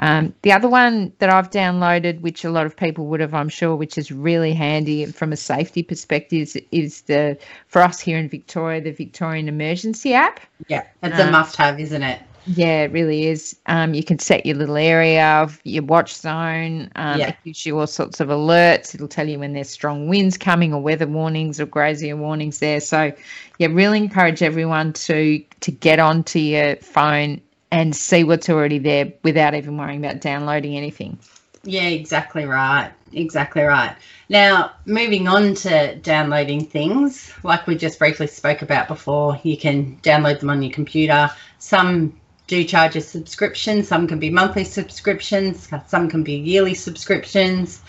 um, 0.00 0.32
the 0.42 0.52
other 0.52 0.68
one 0.68 1.12
that 1.18 1.28
i've 1.28 1.50
downloaded 1.50 2.20
which 2.20 2.44
a 2.44 2.50
lot 2.50 2.66
of 2.66 2.76
people 2.76 3.06
would 3.06 3.20
have 3.20 3.34
i'm 3.34 3.48
sure 3.48 3.74
which 3.74 3.98
is 3.98 4.12
really 4.12 4.52
handy 4.52 5.06
from 5.06 5.32
a 5.32 5.36
safety 5.36 5.82
perspective 5.82 6.42
is, 6.42 6.58
is 6.70 7.00
the 7.02 7.36
for 7.66 7.82
us 7.82 7.98
here 7.98 8.16
in 8.18 8.28
victoria 8.28 8.80
the 8.80 8.92
victorian 8.92 9.48
emergency 9.48 10.14
app 10.14 10.40
Yeah, 10.68 10.84
it's 11.02 11.18
a 11.18 11.24
Um, 11.24 11.32
must 11.32 11.56
have, 11.56 11.80
isn't 11.80 12.02
it? 12.02 12.20
Yeah, 12.54 12.84
it 12.84 12.92
really 12.92 13.26
is. 13.26 13.56
Um, 13.66 13.92
you 13.92 14.02
can 14.02 14.18
set 14.18 14.46
your 14.46 14.56
little 14.56 14.78
area 14.78 15.26
of 15.42 15.60
your 15.64 15.82
watch 15.82 16.14
zone. 16.16 16.90
Um, 16.96 17.20
Yeah. 17.20 17.28
It 17.28 17.36
gives 17.44 17.66
you 17.66 17.78
all 17.78 17.86
sorts 17.86 18.20
of 18.20 18.28
alerts. 18.28 18.94
It'll 18.94 19.06
tell 19.08 19.28
you 19.28 19.38
when 19.38 19.52
there's 19.52 19.68
strong 19.68 20.08
winds 20.08 20.38
coming 20.38 20.72
or 20.72 20.80
weather 20.80 21.06
warnings 21.06 21.60
or 21.60 21.66
grazier 21.66 22.16
warnings 22.16 22.58
there. 22.58 22.80
So, 22.80 23.12
yeah, 23.58 23.68
really 23.70 23.98
encourage 23.98 24.42
everyone 24.42 24.94
to 24.94 25.44
to 25.60 25.70
get 25.70 25.98
onto 25.98 26.38
your 26.38 26.76
phone 26.76 27.40
and 27.70 27.94
see 27.94 28.24
what's 28.24 28.48
already 28.48 28.78
there 28.78 29.12
without 29.22 29.54
even 29.54 29.76
worrying 29.76 30.02
about 30.02 30.20
downloading 30.22 30.76
anything. 30.76 31.18
Yeah, 31.64 31.88
exactly 31.88 32.46
right. 32.46 32.92
Exactly 33.12 33.62
right. 33.62 33.94
Now, 34.30 34.72
moving 34.86 35.28
on 35.28 35.54
to 35.56 35.96
downloading 35.96 36.64
things, 36.64 37.32
like 37.42 37.66
we 37.66 37.74
just 37.74 37.98
briefly 37.98 38.26
spoke 38.26 38.62
about 38.62 38.88
before, 38.88 39.38
you 39.42 39.56
can 39.56 39.98
download 40.02 40.40
them 40.40 40.50
on 40.50 40.62
your 40.62 40.72
computer. 40.72 41.30
Some 41.58 42.18
do 42.48 42.64
charge 42.64 42.96
a 42.96 43.00
subscription, 43.00 43.84
some 43.84 44.08
can 44.08 44.18
be 44.18 44.30
monthly 44.30 44.64
subscriptions, 44.64 45.68
some 45.86 46.10
can 46.10 46.24
be 46.24 46.34
yearly 46.34 46.74
subscriptions. 46.74 47.82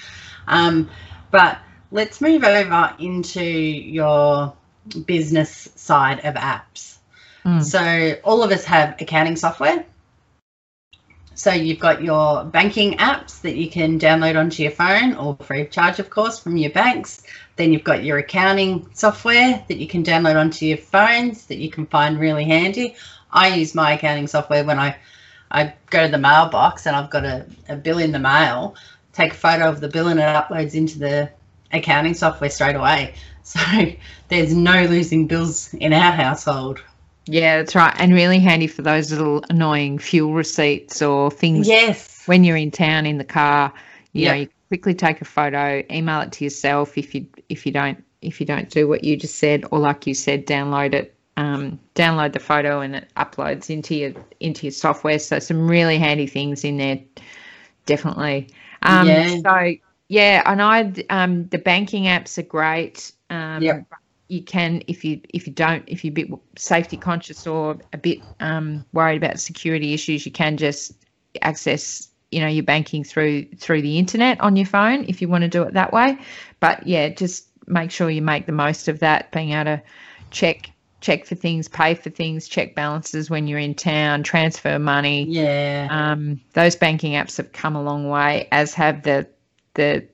Um, 0.48 0.90
but 1.32 1.60
let's 1.92 2.22
move 2.22 2.44
over 2.44 2.94
into 3.00 3.44
your 3.44 4.54
business 5.06 5.70
side 5.76 6.20
of 6.26 6.36
apps. 6.36 6.98
Mm. 7.46 7.64
So, 7.64 8.20
all 8.24 8.44
of 8.44 8.52
us 8.52 8.66
have 8.66 9.02
accounting 9.02 9.38
software. 9.38 9.86
So 11.40 11.54
you've 11.54 11.80
got 11.80 12.04
your 12.04 12.44
banking 12.44 12.98
apps 12.98 13.40
that 13.44 13.56
you 13.56 13.70
can 13.70 13.98
download 13.98 14.38
onto 14.38 14.62
your 14.62 14.74
phone, 14.74 15.16
or 15.16 15.38
free 15.38 15.62
of 15.62 15.72
charge, 15.72 15.98
of 16.00 16.10
course, 16.10 16.38
from 16.38 16.58
your 16.58 16.72
banks. 16.72 17.24
Then 17.56 17.72
you've 17.72 17.86
got 17.86 18.04
your 18.04 18.18
accounting 18.18 18.90
software 18.94 19.64
that 19.70 19.78
you 19.78 19.88
can 19.88 20.04
download 20.04 20.36
onto 20.36 20.66
your 20.66 20.80
phones 20.80 21.46
that 21.46 21.60
you 21.60 21.72
can 21.72 21.86
find 21.86 22.20
really 22.20 22.44
handy. 22.44 22.98
I 23.32 23.56
use 23.56 23.76
my 23.76 23.94
accounting 23.94 24.28
software 24.28 24.64
when 24.64 24.80
I, 24.80 24.96
I 25.52 25.74
go 25.90 26.06
to 26.06 26.12
the 26.12 26.18
mailbox 26.18 26.86
and 26.86 26.96
I've 26.96 27.10
got 27.10 27.26
a, 27.26 27.46
a 27.68 27.76
bill 27.76 28.00
in 28.00 28.12
the 28.12 28.20
mail, 28.20 28.76
take 29.14 29.34
a 29.34 29.36
photo 29.36 29.70
of 29.70 29.82
the 29.82 29.88
bill 29.88 30.08
and 30.08 30.20
it 30.20 30.24
uploads 30.24 30.74
into 30.74 31.00
the 31.00 31.30
accounting 31.72 32.14
software 32.14 32.50
straight 32.50 32.76
away. 32.76 33.14
So 33.42 33.60
there's 34.28 34.54
no 34.54 34.84
losing 34.84 35.26
bills 35.26 35.74
in 35.74 35.92
our 35.92 36.12
household. 36.12 36.84
Yeah, 37.26 37.58
that's 37.58 37.74
right. 37.74 37.96
And 37.98 38.14
really 38.14 38.38
handy 38.38 38.68
for 38.68 38.84
those 38.84 39.12
little 39.12 39.44
annoying 39.50 39.98
fuel 39.98 40.34
receipts 40.34 41.02
or 41.02 41.32
things 41.32 41.68
Yes. 41.68 42.22
when 42.28 42.44
you're 42.44 42.58
in 42.58 42.70
town 42.70 43.08
in 43.08 43.18
the 43.18 43.24
car. 43.24 43.74
You 44.14 44.26
know, 44.28 44.34
you 44.36 44.50
quickly 44.68 44.94
take 44.94 45.22
a 45.22 45.26
photo, 45.26 45.82
email 45.90 46.22
it 46.22 46.32
to 46.34 46.44
yourself 46.44 46.96
if 46.96 47.16
you 47.16 47.26
if 47.50 47.66
you 47.66 47.72
don't 47.72 48.04
if 48.22 48.40
you 48.40 48.46
don't 48.46 48.70
do 48.70 48.88
what 48.88 49.04
you 49.04 49.18
just 49.18 49.36
said, 49.40 49.66
or 49.72 49.80
like 49.80 50.06
you 50.06 50.14
said, 50.14 50.46
download 50.46 50.94
it. 50.94 51.16
Um, 51.40 51.80
download 51.96 52.34
the 52.34 52.40
photo 52.40 52.82
and 52.82 52.98
it 52.98 53.08
uploads 53.16 53.70
into 53.70 53.96
your 53.96 54.12
into 54.42 54.66
your 54.66 54.74
software. 54.74 55.20
So 55.20 55.40
some 55.40 55.70
really 55.70 55.98
handy 55.98 56.28
things 56.28 56.66
in 56.66 56.76
there, 56.76 57.00
definitely. 57.86 58.50
Um, 58.82 59.08
Yeah. 59.08 59.38
So 59.38 59.74
yeah, 60.10 60.44
and 60.46 60.62
I 60.62 60.92
um, 61.10 61.48
the 61.48 61.58
banking 61.58 62.04
apps 62.06 62.38
are 62.38 62.44
great. 62.44 63.14
Um, 63.30 63.64
Yep. 63.64 63.86
You 64.28 64.44
can 64.44 64.84
if 64.88 65.06
you 65.06 65.22
if 65.30 65.48
you 65.48 65.54
don't 65.54 65.84
if 65.88 66.04
you're 66.04 66.12
a 66.12 66.14
bit 66.14 66.30
safety 66.58 66.98
conscious 66.98 67.48
or 67.48 67.78
a 67.94 67.98
bit 67.98 68.20
um, 68.42 68.84
worried 68.92 69.24
about 69.24 69.40
security 69.40 69.94
issues, 69.94 70.26
you 70.26 70.34
can 70.34 70.58
just 70.58 70.92
access 71.42 72.10
you 72.32 72.42
know 72.42 72.48
your 72.48 72.64
banking 72.66 73.06
through 73.06 73.46
through 73.58 73.82
the 73.82 73.98
internet 73.98 74.42
on 74.42 74.58
your 74.58 74.66
phone 74.66 75.06
if 75.08 75.22
you 75.22 75.30
want 75.30 75.44
to 75.44 75.48
do 75.48 75.64
it 75.64 75.74
that 75.74 75.94
way. 75.94 76.18
But 76.60 76.86
yeah, 76.86 77.08
just 77.10 77.48
make 77.66 77.92
sure 77.92 78.10
you 78.10 78.22
make 78.22 78.46
the 78.46 78.52
most 78.52 78.90
of 78.90 79.00
that, 79.00 79.32
being 79.32 79.52
able 79.52 79.78
to 79.78 79.82
check 80.32 80.72
check 81.02 81.26
for 81.26 81.36
things, 81.36 81.68
pay 81.68 81.96
for 81.96 82.10
things, 82.10 82.48
check 82.48 82.76
balances 82.76 83.30
when 83.30 83.48
you're 83.48 83.60
in 83.60 83.74
town, 83.76 84.24
transfer 84.24 84.78
money 84.80 85.26
Yeah. 85.30 85.88
um, 85.90 86.40
those 86.54 86.76
banking 86.76 87.14
apps 87.14 87.38
have 87.38 87.52
come 87.54 87.76
a 87.76 87.82
long 87.82 88.10
way, 88.10 88.48
as 88.52 88.74
have 88.74 89.04
the 89.04 89.28
the 89.76 90.06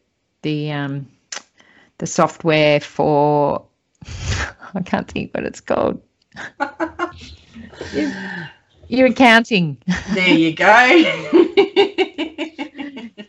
the 0.41 0.71
um, 0.71 1.07
the 1.97 2.07
software 2.07 2.79
for 2.79 3.65
I 4.73 4.81
can't 4.83 5.09
think 5.09 5.33
what 5.33 5.43
it's 5.45 5.61
called. 5.61 6.01
Your 8.87 9.07
accounting, 9.07 9.77
there 10.13 10.33
you 10.33 10.53
go. 10.53 10.65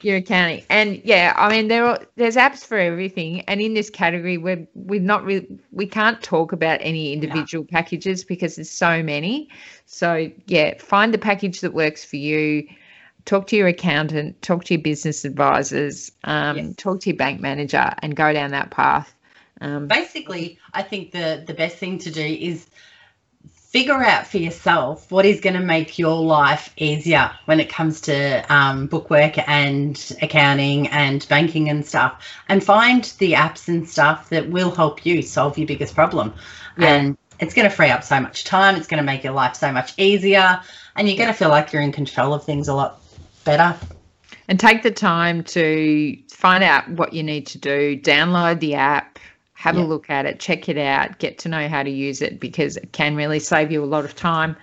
your 0.06 0.18
accounting, 0.18 0.62
and 0.70 1.00
yeah, 1.04 1.34
I 1.36 1.50
mean 1.50 1.68
there 1.68 1.84
are 1.84 1.98
there's 2.14 2.36
apps 2.36 2.64
for 2.64 2.78
everything, 2.78 3.40
and 3.42 3.60
in 3.60 3.74
this 3.74 3.90
category, 3.90 4.38
we're 4.38 4.66
we're 4.74 5.00
not 5.00 5.24
really 5.24 5.58
we 5.72 5.86
can't 5.86 6.22
talk 6.22 6.52
about 6.52 6.78
any 6.82 7.12
individual 7.12 7.64
packages 7.64 8.24
because 8.24 8.56
there's 8.56 8.70
so 8.70 9.02
many. 9.02 9.48
So 9.86 10.30
yeah, 10.46 10.74
find 10.78 11.12
the 11.12 11.18
package 11.18 11.60
that 11.60 11.74
works 11.74 12.04
for 12.04 12.16
you. 12.16 12.68
Talk 13.24 13.48
to 13.48 13.56
your 13.56 13.66
accountant, 13.66 14.40
talk 14.40 14.64
to 14.66 14.74
your 14.74 14.82
business 14.82 15.24
advisors, 15.24 16.12
um, 16.22 16.56
Yes. 16.56 16.74
talk 16.76 17.00
to 17.00 17.10
your 17.10 17.16
bank 17.16 17.40
manager, 17.40 17.92
and 18.00 18.14
go 18.14 18.32
down 18.32 18.52
that 18.52 18.70
path. 18.70 19.12
Um, 19.60 19.88
Basically, 19.88 20.58
I 20.72 20.82
think 20.82 21.10
the 21.10 21.42
the 21.44 21.54
best 21.54 21.76
thing 21.78 21.98
to 21.98 22.10
do 22.10 22.22
is 22.24 22.66
figure 23.76 24.02
out 24.02 24.26
for 24.26 24.38
yourself 24.38 25.12
what 25.12 25.26
is 25.26 25.38
going 25.38 25.52
to 25.52 25.60
make 25.60 25.98
your 25.98 26.18
life 26.18 26.72
easier 26.78 27.30
when 27.44 27.60
it 27.60 27.68
comes 27.68 28.00
to 28.00 28.42
um, 28.50 28.86
bookwork 28.86 29.36
and 29.46 30.16
accounting 30.22 30.88
and 30.88 31.28
banking 31.28 31.68
and 31.68 31.84
stuff, 31.84 32.26
and 32.48 32.64
find 32.64 33.04
the 33.18 33.34
apps 33.34 33.68
and 33.68 33.86
stuff 33.86 34.30
that 34.30 34.48
will 34.48 34.70
help 34.70 35.04
you 35.04 35.20
solve 35.20 35.58
your 35.58 35.66
biggest 35.66 35.94
problem. 35.94 36.32
Yeah. 36.78 36.94
And 36.94 37.18
it's 37.38 37.52
going 37.52 37.68
to 37.68 37.76
free 37.76 37.90
up 37.90 38.02
so 38.02 38.18
much 38.18 38.44
time. 38.44 38.76
It's 38.76 38.86
going 38.86 38.96
to 38.96 39.04
make 39.04 39.22
your 39.22 39.34
life 39.34 39.54
so 39.54 39.70
much 39.70 39.92
easier, 39.98 40.58
and 40.96 41.06
you're 41.06 41.18
going 41.18 41.28
to 41.28 41.34
feel 41.34 41.50
like 41.50 41.74
you're 41.74 41.82
in 41.82 41.92
control 41.92 42.32
of 42.32 42.44
things 42.44 42.68
a 42.68 42.74
lot 42.74 43.02
better. 43.44 43.76
and 44.48 44.58
take 44.58 44.84
the 44.84 44.90
time 44.90 45.44
to 45.44 46.16
find 46.30 46.64
out 46.64 46.88
what 46.88 47.12
you 47.12 47.22
need 47.22 47.46
to 47.48 47.58
do 47.58 48.00
download 48.00 48.60
the 48.60 48.74
app 48.74 49.18
have 49.56 49.76
Yeah. 49.76 49.82
a 49.82 49.86
look 49.86 50.08
at 50.10 50.26
it 50.26 50.38
check 50.38 50.68
it 50.68 50.78
out 50.78 51.18
get 51.18 51.38
to 51.38 51.48
know 51.48 51.66
how 51.68 51.82
to 51.82 51.90
use 51.90 52.22
it 52.22 52.38
because 52.38 52.76
it 52.76 52.92
can 52.92 53.16
really 53.16 53.40
save 53.40 53.72
you 53.72 53.82
a 53.82 53.86
lot 53.86 54.04
of 54.04 54.14
time 54.14 54.54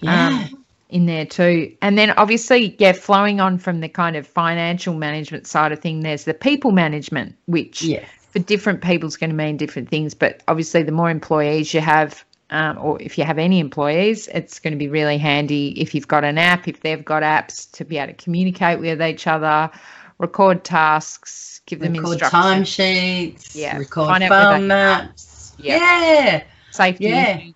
Yeah. 0.00 0.28
um, 0.50 0.64
in 0.90 1.06
there 1.06 1.24
too 1.24 1.74
and 1.80 1.96
then 1.96 2.10
obviously 2.12 2.74
yeah 2.78 2.92
flowing 2.92 3.40
on 3.40 3.56
from 3.58 3.80
the 3.80 3.88
kind 3.88 4.14
of 4.16 4.26
financial 4.26 4.94
management 4.94 5.46
side 5.46 5.72
of 5.72 5.78
thing 5.80 6.00
there's 6.00 6.24
the 6.24 6.34
people 6.34 6.70
management 6.72 7.34
which 7.46 7.82
yes. 7.82 8.04
for 8.30 8.40
different 8.40 8.82
people 8.82 9.06
is 9.08 9.16
going 9.16 9.30
to 9.30 9.36
mean 9.36 9.56
different 9.56 9.88
things 9.88 10.12
but 10.12 10.42
obviously 10.48 10.82
the 10.82 10.92
more 10.92 11.08
employees 11.08 11.72
you 11.72 11.80
have 11.80 12.24
um, 12.50 12.76
or 12.82 13.00
if 13.00 13.16
you 13.16 13.24
have 13.24 13.38
any 13.38 13.58
employees 13.60 14.28
it's 14.34 14.58
going 14.58 14.72
to 14.72 14.78
be 14.78 14.88
really 14.88 15.16
handy 15.16 15.68
if 15.80 15.94
you've 15.94 16.08
got 16.08 16.24
an 16.24 16.36
app 16.36 16.68
if 16.68 16.80
they've 16.80 17.04
got 17.04 17.22
apps 17.22 17.70
to 17.72 17.84
be 17.84 17.96
able 17.96 18.12
to 18.12 18.22
communicate 18.24 18.78
with 18.80 19.00
each 19.00 19.26
other 19.26 19.70
record 20.18 20.62
tasks 20.64 21.51
give 21.66 21.80
them 21.80 21.94
record 21.94 22.20
instructions 22.20 22.68
timesheets, 22.68 23.54
Yeah, 23.54 23.78
record 23.78 24.08
find 24.08 24.24
farm 24.28 24.66
maps. 24.66 25.54
Yeah. 25.58 25.76
Yeah. 25.76 26.42
safety 26.70 27.04
Yeah. 27.04 27.38
issues. 27.38 27.54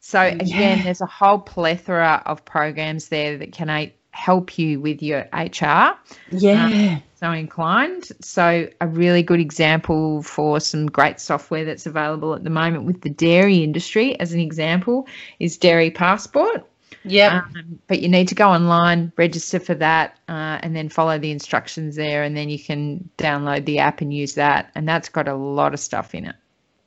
So 0.00 0.20
again, 0.20 0.78
Yeah. 0.78 0.82
there's 0.84 1.00
a 1.00 1.06
whole 1.06 1.38
plethora 1.38 2.22
of 2.26 2.44
programs 2.44 3.08
there 3.08 3.38
that 3.38 3.52
can 3.52 3.90
help 4.12 4.58
you 4.58 4.80
with 4.80 5.02
your 5.02 5.26
HR. 5.32 5.64
Um, 5.66 5.96
yeah. 6.30 6.98
so 7.18 7.30
inclined. 7.32 8.08
So, 8.22 8.68
a 8.80 8.86
really 8.86 9.22
good 9.22 9.40
example 9.40 10.22
for 10.22 10.60
some 10.60 10.86
great 10.86 11.20
software 11.20 11.64
that's 11.64 11.86
available 11.86 12.34
at 12.34 12.44
the 12.44 12.50
moment 12.50 12.84
with 12.84 13.00
the 13.02 13.10
dairy 13.10 13.58
industry, 13.58 14.18
as 14.20 14.32
an 14.32 14.40
example, 14.40 15.06
is 15.38 15.56
Dairy 15.56 15.90
Passport. 15.90 16.64
Yep. 17.04 17.32
Um, 17.32 17.78
but 17.86 18.00
you 18.00 18.08
need 18.08 18.28
to 18.28 18.34
go 18.34 18.48
online, 18.48 19.12
register 19.16 19.60
for 19.60 19.74
that, 19.74 20.18
uh, 20.28 20.58
and 20.62 20.74
then 20.74 20.88
follow 20.88 21.18
the 21.18 21.30
instructions 21.30 21.96
there, 21.96 22.22
and 22.22 22.36
then 22.36 22.48
you 22.48 22.58
can 22.58 23.08
download 23.18 23.64
the 23.64 23.78
app 23.78 24.00
and 24.00 24.12
use 24.12 24.34
that. 24.34 24.70
And 24.74 24.88
that's 24.88 25.08
got 25.08 25.28
a 25.28 25.34
lot 25.34 25.74
of 25.74 25.80
stuff 25.80 26.14
in 26.14 26.26
it. 26.26 26.36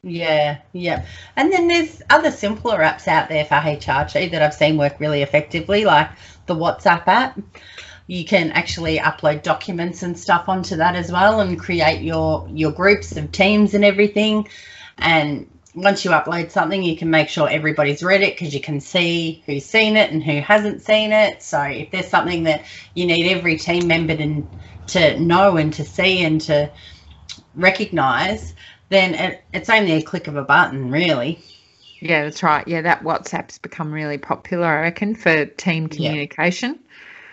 yeah. 0.03 0.60
Yeah. 0.74 1.06
And 1.36 1.51
then 1.51 1.68
there's 1.68 2.01
other 2.10 2.32
simpler 2.32 2.79
apps 2.79 3.08
out 3.08 3.29
there 3.29 3.46
for 3.46 3.56
HRG 3.56 4.32
that 4.32 4.41
I've 4.41 4.53
seen 4.53 4.77
work 4.77 5.00
really 5.00 5.22
effectively, 5.22 5.86
like 5.86 6.10
the 6.46 6.56
WhatsApp 6.56 7.08
app. 7.08 7.39
You 8.08 8.25
can 8.25 8.51
actually 8.51 8.98
upload 8.98 9.44
documents 9.44 10.01
and 10.01 10.18
stuff 10.18 10.50
onto 10.50 10.77
that 10.77 10.96
as 10.96 11.12
well 11.12 11.41
and 11.41 11.60
create 11.60 12.01
your 12.01 12.48
your 12.51 12.72
groups 12.72 13.15
of 13.18 13.32
teams 13.32 13.74
and 13.75 13.86
everything. 13.86 14.48
And 14.98 15.48
once 15.81 16.03
you 16.03 16.12
upload 16.12 16.51
something, 16.51 16.83
you 16.83 16.95
can 16.98 17.09
make 17.09 17.29
sure 17.29 17.50
everybody's 17.50 18.03
read 18.03 18.21
it 18.21 18.38
because 18.38 18.53
you 18.53 18.62
can 18.62 18.79
see 18.79 19.43
who's 19.45 19.65
seen 19.65 19.95
it 19.95 20.12
and 20.12 20.24
who 20.24 20.39
hasn't 20.41 20.81
seen 20.81 21.12
it. 21.12 21.41
So 21.41 21.62
if 21.62 21.91
there's 21.91 22.07
something 22.07 22.43
that 22.43 22.65
you 22.95 23.05
need 23.05 23.31
every 23.31 23.57
team 23.57 23.88
member 23.88 24.15
to, 24.15 24.43
to 24.88 25.19
know 25.19 25.57
and 25.57 25.74
to 25.74 25.83
see 25.83 26.24
and 26.24 26.39
to 26.41 26.71
recognize, 27.55 28.53
then 28.89 29.15
it, 29.15 29.43
it's 29.53 29.69
only 29.69 29.93
a 29.93 30.01
click 30.01 30.27
of 30.27 30.36
a 30.36 30.43
button, 30.43 30.91
really. 30.91 31.39
Yeah, 32.01 32.24
that's 32.24 32.43
right. 32.43 32.67
Yeah, 32.67 32.81
that 32.81 33.03
WhatsApp's 33.03 33.57
become 33.57 33.91
really 33.91 34.17
popular, 34.17 34.65
I 34.65 34.81
reckon, 34.81 35.15
for 35.15 35.45
team 35.45 35.88
communication. 35.88 36.79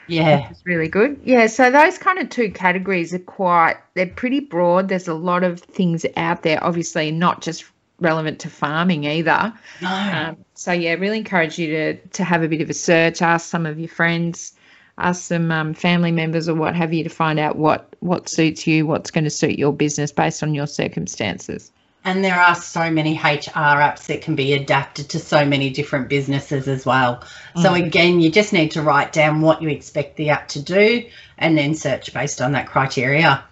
Yeah. 0.08 0.50
It's 0.50 0.64
really 0.64 0.88
good. 0.88 1.20
Yeah, 1.24 1.46
so 1.46 1.70
those 1.70 1.98
kind 1.98 2.18
of 2.18 2.30
two 2.30 2.50
categories 2.50 3.12
are 3.14 3.18
quite, 3.18 3.76
they're 3.94 4.06
pretty 4.06 4.40
broad. 4.40 4.88
There's 4.88 5.08
a 5.08 5.14
lot 5.14 5.42
of 5.42 5.60
things 5.60 6.06
out 6.16 6.42
there, 6.42 6.62
obviously, 6.62 7.10
not 7.10 7.42
just 7.42 7.64
relevant 8.00 8.40
to 8.40 8.50
farming 8.50 9.04
either. 9.04 9.52
No. 9.80 9.88
Um, 9.88 10.36
so, 10.54 10.72
yeah, 10.72 10.94
really 10.94 11.18
encourage 11.18 11.58
you 11.58 11.68
to, 11.68 11.94
to 12.08 12.24
have 12.24 12.42
a 12.42 12.48
bit 12.48 12.60
of 12.60 12.70
a 12.70 12.74
search, 12.74 13.22
ask 13.22 13.48
some 13.48 13.66
of 13.66 13.78
your 13.78 13.88
friends, 13.88 14.54
ask 14.98 15.22
some 15.24 15.50
um, 15.50 15.74
family 15.74 16.12
members 16.12 16.48
or 16.48 16.54
what 16.54 16.74
have 16.74 16.92
you 16.92 17.04
to 17.04 17.10
find 17.10 17.38
out 17.38 17.56
what, 17.56 17.94
what 18.00 18.28
suits 18.28 18.66
you, 18.66 18.86
what's 18.86 19.10
going 19.10 19.24
to 19.24 19.30
suit 19.30 19.58
your 19.58 19.72
business 19.72 20.12
based 20.12 20.42
on 20.42 20.54
your 20.54 20.66
circumstances. 20.66 21.72
And 22.04 22.24
there 22.24 22.38
are 22.38 22.54
so 22.54 22.88
many 22.88 23.16
HR 23.16 23.80
apps 23.82 24.06
that 24.06 24.22
can 24.22 24.36
be 24.36 24.52
adapted 24.52 25.08
to 25.10 25.18
so 25.18 25.44
many 25.44 25.70
different 25.70 26.08
businesses 26.08 26.68
as 26.68 26.86
well. 26.86 27.24
So 27.56 27.72
Mm. 27.72 27.86
again, 27.86 28.20
you 28.20 28.30
just 28.30 28.52
need 28.52 28.70
to 28.72 28.82
write 28.82 29.12
down 29.12 29.40
what 29.40 29.60
you 29.60 29.68
expect 29.70 30.16
the 30.16 30.30
app 30.30 30.46
to 30.48 30.62
do 30.62 31.04
and 31.36 31.58
then 31.58 31.74
search 31.74 32.14
based 32.14 32.40
on 32.40 32.52
that 32.52 32.68
criteria. 32.68 33.42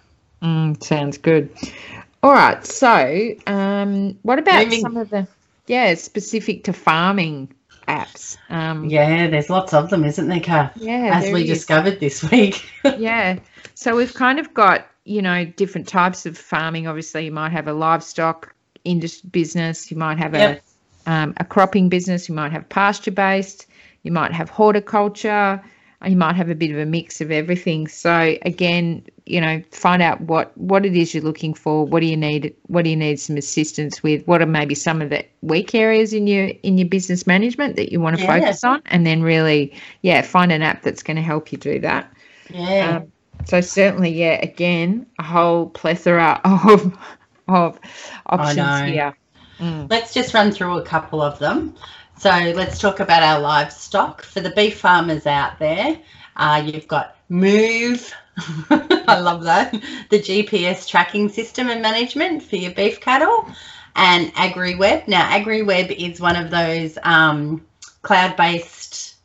Mm, 0.41 0.81
sounds 0.81 1.17
good. 1.17 1.49
All 2.25 2.33
right. 2.33 2.65
So, 2.65 3.35
um, 3.45 4.17
what 4.23 4.39
about 4.39 4.63
Moving- 4.65 4.81
some 4.81 4.97
of 4.97 5.11
the 5.11 5.27
yeah 5.67 5.93
specific 5.93 6.63
to 6.63 6.73
farming 6.73 7.53
apps? 7.87 8.35
Um, 8.49 8.85
Yeah, 8.85 9.27
there's 9.27 9.47
lots 9.51 9.75
of 9.75 9.91
them, 9.91 10.03
isn't 10.03 10.27
there, 10.27 10.39
Cath? 10.39 10.71
yeah, 10.75 11.11
As 11.21 11.31
we 11.31 11.43
is. 11.43 11.47
discovered 11.49 11.99
this 11.99 12.23
week. 12.31 12.67
yeah. 12.97 13.37
So 13.75 13.95
we've 13.95 14.15
kind 14.15 14.39
of 14.39 14.51
got 14.55 14.87
you 15.03 15.21
know 15.21 15.45
different 15.45 15.87
types 15.87 16.25
of 16.25 16.35
farming. 16.35 16.87
Obviously, 16.87 17.25
you 17.25 17.31
might 17.31 17.51
have 17.51 17.67
a 17.67 17.73
livestock 17.73 18.55
industry 18.85 19.29
business. 19.31 19.91
You 19.91 19.97
might 19.97 20.17
have 20.17 20.33
Yep. 20.33 20.63
a 21.05 21.11
um, 21.11 21.35
a 21.37 21.45
cropping 21.45 21.89
business. 21.89 22.27
You 22.27 22.33
might 22.33 22.51
have 22.53 22.67
pasture 22.69 23.11
based. 23.11 23.67
You 24.01 24.11
might 24.11 24.31
have 24.33 24.49
horticulture. 24.49 25.61
You 26.05 26.17
might 26.17 26.35
have 26.35 26.49
a 26.49 26.55
bit 26.55 26.71
of 26.71 26.77
a 26.77 26.85
mix 26.85 27.21
of 27.21 27.31
everything. 27.31 27.87
So 27.87 28.37
again, 28.43 29.05
you 29.25 29.41
know, 29.41 29.61
find 29.71 30.01
out 30.01 30.21
what 30.21 30.55
what 30.57 30.85
it 30.85 30.95
is 30.95 31.13
you're 31.13 31.23
looking 31.23 31.53
for. 31.53 31.85
What 31.85 32.01
do 32.01 32.05
you 32.05 32.17
need? 32.17 32.55
What 32.67 32.83
do 32.83 32.89
you 32.89 32.95
need 32.95 33.19
some 33.19 33.37
assistance 33.37 34.03
with? 34.03 34.27
What 34.27 34.41
are 34.41 34.45
maybe 34.45 34.75
some 34.75 35.01
of 35.01 35.09
the 35.09 35.25
weak 35.41 35.73
areas 35.73 36.13
in 36.13 36.27
your 36.27 36.49
in 36.63 36.77
your 36.77 36.87
business 36.87 37.25
management 37.25 37.75
that 37.77 37.91
you 37.91 37.99
want 37.99 38.17
to 38.17 38.21
Yeah. 38.23 38.39
focus 38.39 38.63
on? 38.63 38.81
And 38.87 39.05
then 39.05 39.21
really, 39.23 39.73
yeah, 40.01 40.21
find 40.21 40.51
an 40.51 40.61
app 40.61 40.83
that's 40.83 41.01
going 41.03 41.17
to 41.17 41.23
help 41.23 41.51
you 41.51 41.57
do 41.57 41.79
that. 41.79 42.11
yeah. 42.49 42.97
Um, 42.97 43.11
so 43.45 43.61
certainly, 43.61 44.09
yeah, 44.11 44.39
again, 44.41 45.05
a 45.19 45.23
whole 45.23 45.67
plethora 45.69 46.39
of 46.45 46.97
of 47.47 47.79
options 48.27 48.79
here. 48.81 49.15
Mm. 49.59 49.89
Let's 49.89 50.13
just 50.13 50.33
run 50.33 50.51
through 50.51 50.77
a 50.77 50.81
couple 50.81 51.21
of 51.21 51.39
them. 51.39 51.75
So 52.17 52.29
let's 52.29 52.79
talk 52.79 52.99
about 52.99 53.23
our 53.23 53.39
livestock. 53.39 54.23
For 54.23 54.39
the 54.39 54.51
beef 54.51 54.79
farmers 54.79 55.25
out 55.25 55.59
there, 55.59 55.99
uh, 56.35 56.63
you've 56.65 56.87
got 56.87 57.15
Move. 57.29 58.13
I 58.69 59.19
love 59.19 59.43
that. 59.43 59.71
The 60.09 60.19
GPS 60.19 60.87
tracking 60.87 61.29
system 61.29 61.69
and 61.69 61.81
management 61.81 62.43
for 62.43 62.55
your 62.55 62.71
beef 62.71 62.99
cattle, 62.99 63.47
and 63.95 64.33
AgriWebb. 64.35 65.07
Now, 65.07 65.29
AgriWebb 65.29 65.91
is 65.91 66.21
one 66.21 66.35
of 66.35 66.51
those 66.51 66.97
um, 67.03 67.65
cloud-based 68.01 69.15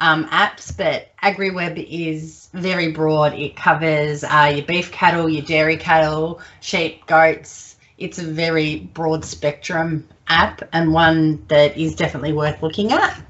um, 0.00 0.26
apps, 0.26 0.76
but 0.76 1.10
AgriWebb 1.22 1.86
is 1.88 2.48
very 2.52 2.92
broad. 2.92 3.34
It 3.34 3.56
covers 3.56 4.24
uh, 4.24 4.52
your 4.54 4.66
beef 4.66 4.92
cattle, 4.92 5.28
your 5.28 5.44
dairy 5.44 5.76
cattle, 5.76 6.40
sheep, 6.60 7.06
goats. 7.06 7.67
It's 7.98 8.18
a 8.18 8.24
very 8.24 8.78
broad 8.78 9.24
spectrum 9.24 10.08
app 10.28 10.62
and 10.72 10.92
one 10.92 11.44
that 11.48 11.76
is 11.76 11.96
definitely 11.96 12.32
worth 12.32 12.62
looking 12.62 12.92
at. 12.92 13.20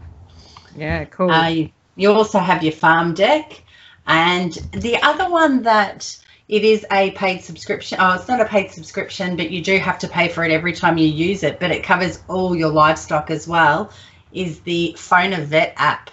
Yeah, 0.77 1.05
cool. 1.07 1.31
Uh, 1.31 1.67
you, 1.97 2.13
also 2.13 2.39
have 2.39 2.63
your 2.63 2.73
farm 2.73 3.15
deck, 3.15 3.63
and 4.07 4.53
the 4.73 4.99
other 5.03 5.31
one 5.31 5.63
that 5.63 6.17
it 6.49 6.65
is 6.65 6.87
a 6.93 7.11
paid 7.13 7.43
subscription. 7.43 7.99
Oh, 8.01 8.15
it's 8.15 8.29
not 8.29 8.41
a 8.41 8.45
paid 8.45 8.71
subscription, 8.71 9.37
but 9.37 9.51
you 9.51 9.63
do 9.63 9.79
have 9.79 9.99
to 10.01 10.09
pay 10.09 10.29
for 10.29 10.45
it 10.45 10.53
every 10.53 10.73
time 10.73 10.99
you 10.99 11.09
use 11.09 11.43
it. 11.43 11.59
But 11.61 11.71
it 11.71 11.83
covers 11.83 12.23
all 12.29 12.55
your 12.55 12.71
livestock 12.71 13.31
as 13.31 13.49
well. 13.49 13.91
Is 14.33 14.61
the 14.61 14.95
Phone 14.99 15.35
Vet 15.45 15.75
app? 15.77 16.11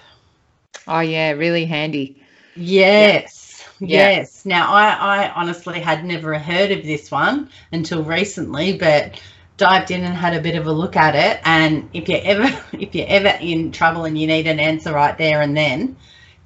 oh 0.87 1.01
yeah, 1.01 1.31
really 1.31 1.65
handy. 1.65 2.21
Yes. 2.55 3.34
Yeah. 3.79 4.09
Yes. 4.09 4.45
Now, 4.45 4.71
I, 4.73 4.89
I 5.25 5.29
honestly 5.31 5.79
had 5.79 6.05
never 6.05 6.37
heard 6.39 6.71
of 6.71 6.83
this 6.83 7.11
one 7.11 7.49
until 7.71 8.03
recently, 8.03 8.77
but 8.77 9.21
dived 9.57 9.91
in 9.91 10.03
and 10.03 10.15
had 10.15 10.33
a 10.33 10.41
bit 10.41 10.55
of 10.55 10.67
a 10.67 10.71
look 10.71 10.95
at 10.95 11.15
it. 11.15 11.41
And 11.45 11.89
if 11.93 12.07
you're 12.09 12.21
ever 12.23 12.61
if 12.73 12.95
you're 12.95 13.07
ever 13.07 13.37
in 13.41 13.71
trouble 13.71 14.05
and 14.05 14.17
you 14.17 14.27
need 14.27 14.47
an 14.47 14.59
answer 14.59 14.93
right 14.93 15.17
there 15.17 15.41
and 15.41 15.55
then, 15.55 15.95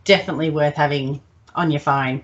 definitely 0.05 0.49
worth 0.49 0.75
having 0.75 1.21
on 1.55 1.71
your 1.71 1.79
phone. 1.81 2.23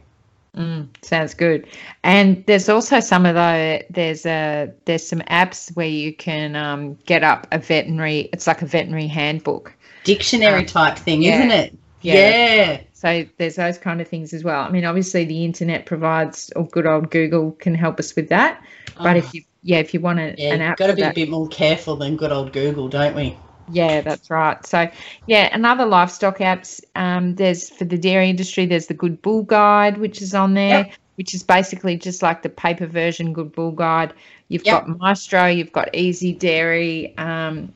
Mm, 0.55 0.87
sounds 1.03 1.33
good. 1.33 1.67
And 2.03 2.45
there's 2.45 2.69
also 2.69 2.99
some 3.01 3.25
of 3.25 3.35
the 3.35 3.85
there's 3.89 4.25
a 4.25 4.71
there's 4.85 5.05
some 5.05 5.19
apps 5.21 5.75
where 5.75 5.87
you 5.87 6.15
can 6.15 6.55
um, 6.55 6.95
get 7.05 7.23
up 7.23 7.47
a 7.51 7.59
veterinary. 7.59 8.29
It's 8.33 8.47
like 8.47 8.61
a 8.61 8.65
veterinary 8.65 9.07
handbook. 9.07 9.73
Dictionary 10.03 10.61
Um, 10.61 10.65
type 10.65 10.97
thing, 10.97 11.21
yeah. 11.21 11.35
isn't 11.37 11.51
it? 11.51 11.77
Yeah. 12.01 12.13
Yeah. 12.13 12.81
So 13.05 13.23
there's 13.37 13.55
those 13.55 13.77
kind 13.77 14.01
of 14.01 14.07
things 14.07 14.33
as 14.33 14.43
well. 14.43 14.61
I 14.61 14.71
mean, 14.71 14.83
obviously 14.83 15.25
the 15.25 15.45
internet 15.45 15.85
provides, 15.85 16.51
or 16.55 16.65
good 16.65 16.87
old 16.87 17.11
Google 17.11 17.51
can 17.51 17.75
help 17.75 17.99
us 17.99 18.15
with 18.15 18.29
that. 18.29 18.63
But 18.97 19.15
Oh, 19.15 19.19
if 19.19 19.35
you, 19.35 19.43
yeah, 19.61 19.77
if 19.77 19.93
you 19.93 19.99
want 19.99 20.17
a, 20.17 20.33
yeah, 20.35 20.55
an 20.55 20.61
app, 20.61 20.79
got 20.79 20.87
to 20.87 20.93
be 20.95 21.03
a 21.03 21.13
bit 21.13 21.29
more 21.29 21.47
careful 21.49 21.95
than 21.95 22.17
good 22.17 22.31
old 22.31 22.51
Google, 22.51 22.87
don't 22.87 23.15
we? 23.15 23.37
yeah, 23.69 24.01
that's 24.01 24.29
right. 24.31 24.65
So 24.65 24.89
yeah, 25.27 25.49
another 25.53 25.85
livestock 25.85 26.39
apps. 26.39 26.81
Um, 26.95 27.35
there's 27.35 27.69
for 27.69 27.85
the 27.85 27.97
dairy 27.97 28.27
industry. 28.29 28.65
There's 28.65 28.87
the 28.87 28.95
Good 28.95 29.21
Bull 29.21 29.43
Guide, 29.43 29.99
which 29.99 30.23
is 30.23 30.33
on 30.33 30.55
there, 30.55 30.89
which 31.17 31.35
is 31.35 31.43
basically 31.43 31.97
just 31.97 32.23
like 32.23 32.41
the 32.41 32.49
paper 32.49 32.87
version 32.87 33.33
Good 33.33 33.51
Bull 33.51 33.71
Guide. 33.71 34.13
You've 34.49 34.63
Yep. 34.65 34.87
got 34.87 34.97
Maestro, 34.99 35.45
you've 35.45 35.71
got 35.71 35.95
Easy 35.95 36.33
Dairy. 36.33 37.15
Um, 37.19 37.71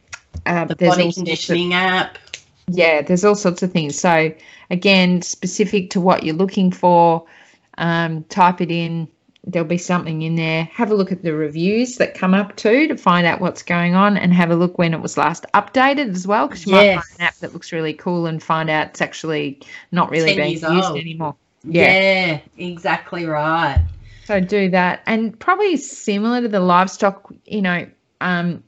uh, 0.47 0.65
The 0.65 0.75
body 0.75 1.11
conditioning 1.11 1.73
app. 1.73 2.17
Yeah, 2.69 3.01
there's 3.01 3.25
all 3.25 3.35
sorts 3.35 3.63
of 3.63 3.71
things. 3.71 3.99
So 3.99 4.33
again, 4.69 5.21
specific 5.21 5.89
to 5.91 6.01
what 6.01 6.23
you're 6.23 6.35
looking 6.35 6.71
for, 6.71 7.25
um, 7.77 8.23
type 8.25 8.61
it 8.61 8.71
in. 8.71 9.07
There'll 9.45 9.67
be 9.67 9.77
something 9.77 10.21
in 10.21 10.35
there. 10.35 10.65
Have 10.65 10.91
a 10.91 10.95
look 10.95 11.11
at 11.11 11.23
the 11.23 11.33
reviews 11.33 11.95
that 11.95 12.13
come 12.13 12.33
up 12.33 12.55
too 12.57 12.87
to 12.87 12.97
find 12.97 13.25
out 13.25 13.39
what's 13.39 13.63
going 13.63 13.95
on, 13.95 14.17
and 14.17 14.33
have 14.33 14.51
a 14.51 14.55
look 14.55 14.77
when 14.77 14.93
it 14.93 15.01
was 15.01 15.17
last 15.17 15.45
updated 15.53 16.13
as 16.13 16.27
well, 16.27 16.47
because 16.47 16.65
you 16.65 16.73
might 16.73 16.95
find 16.95 17.05
an 17.17 17.25
app 17.25 17.35
that 17.35 17.53
looks 17.53 17.71
really 17.71 17.93
cool 17.93 18.25
and 18.25 18.43
find 18.43 18.69
out 18.69 18.87
it's 18.87 19.01
actually 19.01 19.59
not 19.91 20.11
really 20.11 20.35
being 20.35 20.51
used 20.51 20.65
old. 20.65 20.97
anymore. 20.97 21.35
Yeah. 21.63 21.83
yeah, 21.91 22.39
exactly 22.57 23.25
right. 23.25 23.83
So 24.25 24.39
do 24.39 24.69
that, 24.69 25.01
and 25.07 25.39
probably 25.39 25.77
similar 25.77 26.41
to 26.41 26.47
the 26.47 26.59
livestock, 26.59 27.33
you 27.45 27.61
know, 27.61 27.87
um, 28.21 28.61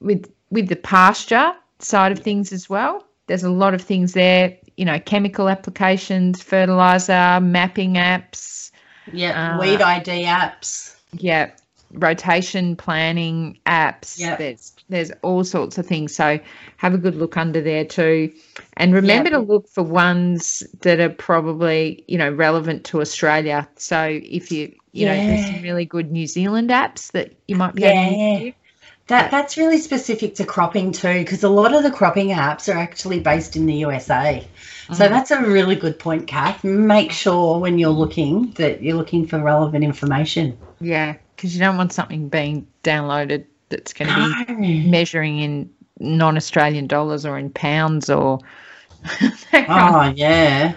with 0.00 0.30
with 0.50 0.68
the 0.68 0.76
pasture 0.76 1.52
side 1.80 2.12
of 2.12 2.18
things 2.20 2.52
as 2.52 2.68
well. 2.68 3.07
There's 3.28 3.44
a 3.44 3.50
lot 3.50 3.74
of 3.74 3.80
things 3.80 4.12
there, 4.14 4.56
you 4.76 4.84
know, 4.84 4.98
chemical 4.98 5.48
applications, 5.48 6.42
fertilizer, 6.42 7.38
mapping 7.40 7.94
apps, 7.94 8.70
Yeah, 9.12 9.54
Uh, 9.56 9.60
weed 9.60 9.80
ID 9.80 10.24
apps. 10.24 10.96
yeah, 11.12 11.50
rotation 11.92 12.76
planning 12.76 13.58
apps. 13.66 14.18
Yep. 14.18 14.38
There's 14.38 14.72
there's 14.90 15.10
all 15.22 15.44
sorts 15.44 15.78
of 15.78 15.86
things. 15.86 16.14
So 16.14 16.38
have 16.78 16.94
a 16.94 16.98
good 16.98 17.14
look 17.14 17.36
under 17.36 17.60
there 17.60 17.84
too, 17.84 18.32
and 18.76 18.94
remember 18.94 19.30
to 19.30 19.38
look 19.38 19.68
for 19.68 19.82
ones 19.82 20.62
that 20.80 21.00
are 21.00 21.08
probably 21.10 22.04
you 22.08 22.18
know 22.18 22.30
relevant 22.30 22.84
to 22.84 23.00
Australia. 23.00 23.68
So 23.76 24.18
if 24.22 24.50
you 24.50 24.74
you 24.92 25.06
know 25.06 25.20
there's 25.26 25.46
some 25.46 25.60
really 25.62 25.84
good 25.84 26.10
New 26.10 26.26
Zealand 26.26 26.70
apps 26.70 27.12
that 27.12 27.32
you 27.48 27.56
might 27.56 27.74
be 27.74 27.84
able 27.84 28.02
to 28.04 28.44
use. 28.44 28.54
That 29.08 29.30
that's 29.30 29.56
really 29.56 29.78
specific 29.78 30.34
to 30.36 30.44
cropping 30.44 30.92
too, 30.92 31.20
because 31.20 31.42
a 31.42 31.48
lot 31.48 31.74
of 31.74 31.82
the 31.82 31.90
cropping 31.90 32.28
apps 32.28 32.72
are 32.72 32.76
actually 32.78 33.20
based 33.20 33.56
in 33.56 33.66
the 33.66 33.74
USA. 33.74 34.46
So 34.92 35.04
Mhm. 35.06 35.08
that's 35.10 35.30
a 35.30 35.40
really 35.42 35.76
good 35.76 35.98
point, 35.98 36.26
Cath. 36.26 36.62
Make 36.62 37.10
sure 37.12 37.58
when 37.58 37.78
you're 37.78 37.88
looking 37.90 38.52
that 38.56 38.82
you're 38.82 38.96
looking 38.96 39.26
for 39.26 39.38
relevant 39.38 39.82
information. 39.84 40.56
Yeah, 40.80 41.14
because 41.36 41.54
you 41.54 41.60
don't 41.60 41.76
want 41.78 41.92
something 41.92 42.28
being 42.28 42.66
downloaded 42.84 43.44
that's 43.70 43.92
going 43.92 44.08
to 44.08 44.44
be 44.46 44.82
No. 44.84 44.90
measuring 44.90 45.38
in 45.40 45.70
non-Australian 46.00 46.86
dollars 46.86 47.24
or 47.26 47.38
in 47.38 47.50
pounds 47.50 48.08
or. 48.10 48.38
that 49.52 49.66
kind 49.66 49.66
of- 49.66 49.94
Oh 49.94 50.12
yeah, 50.16 50.74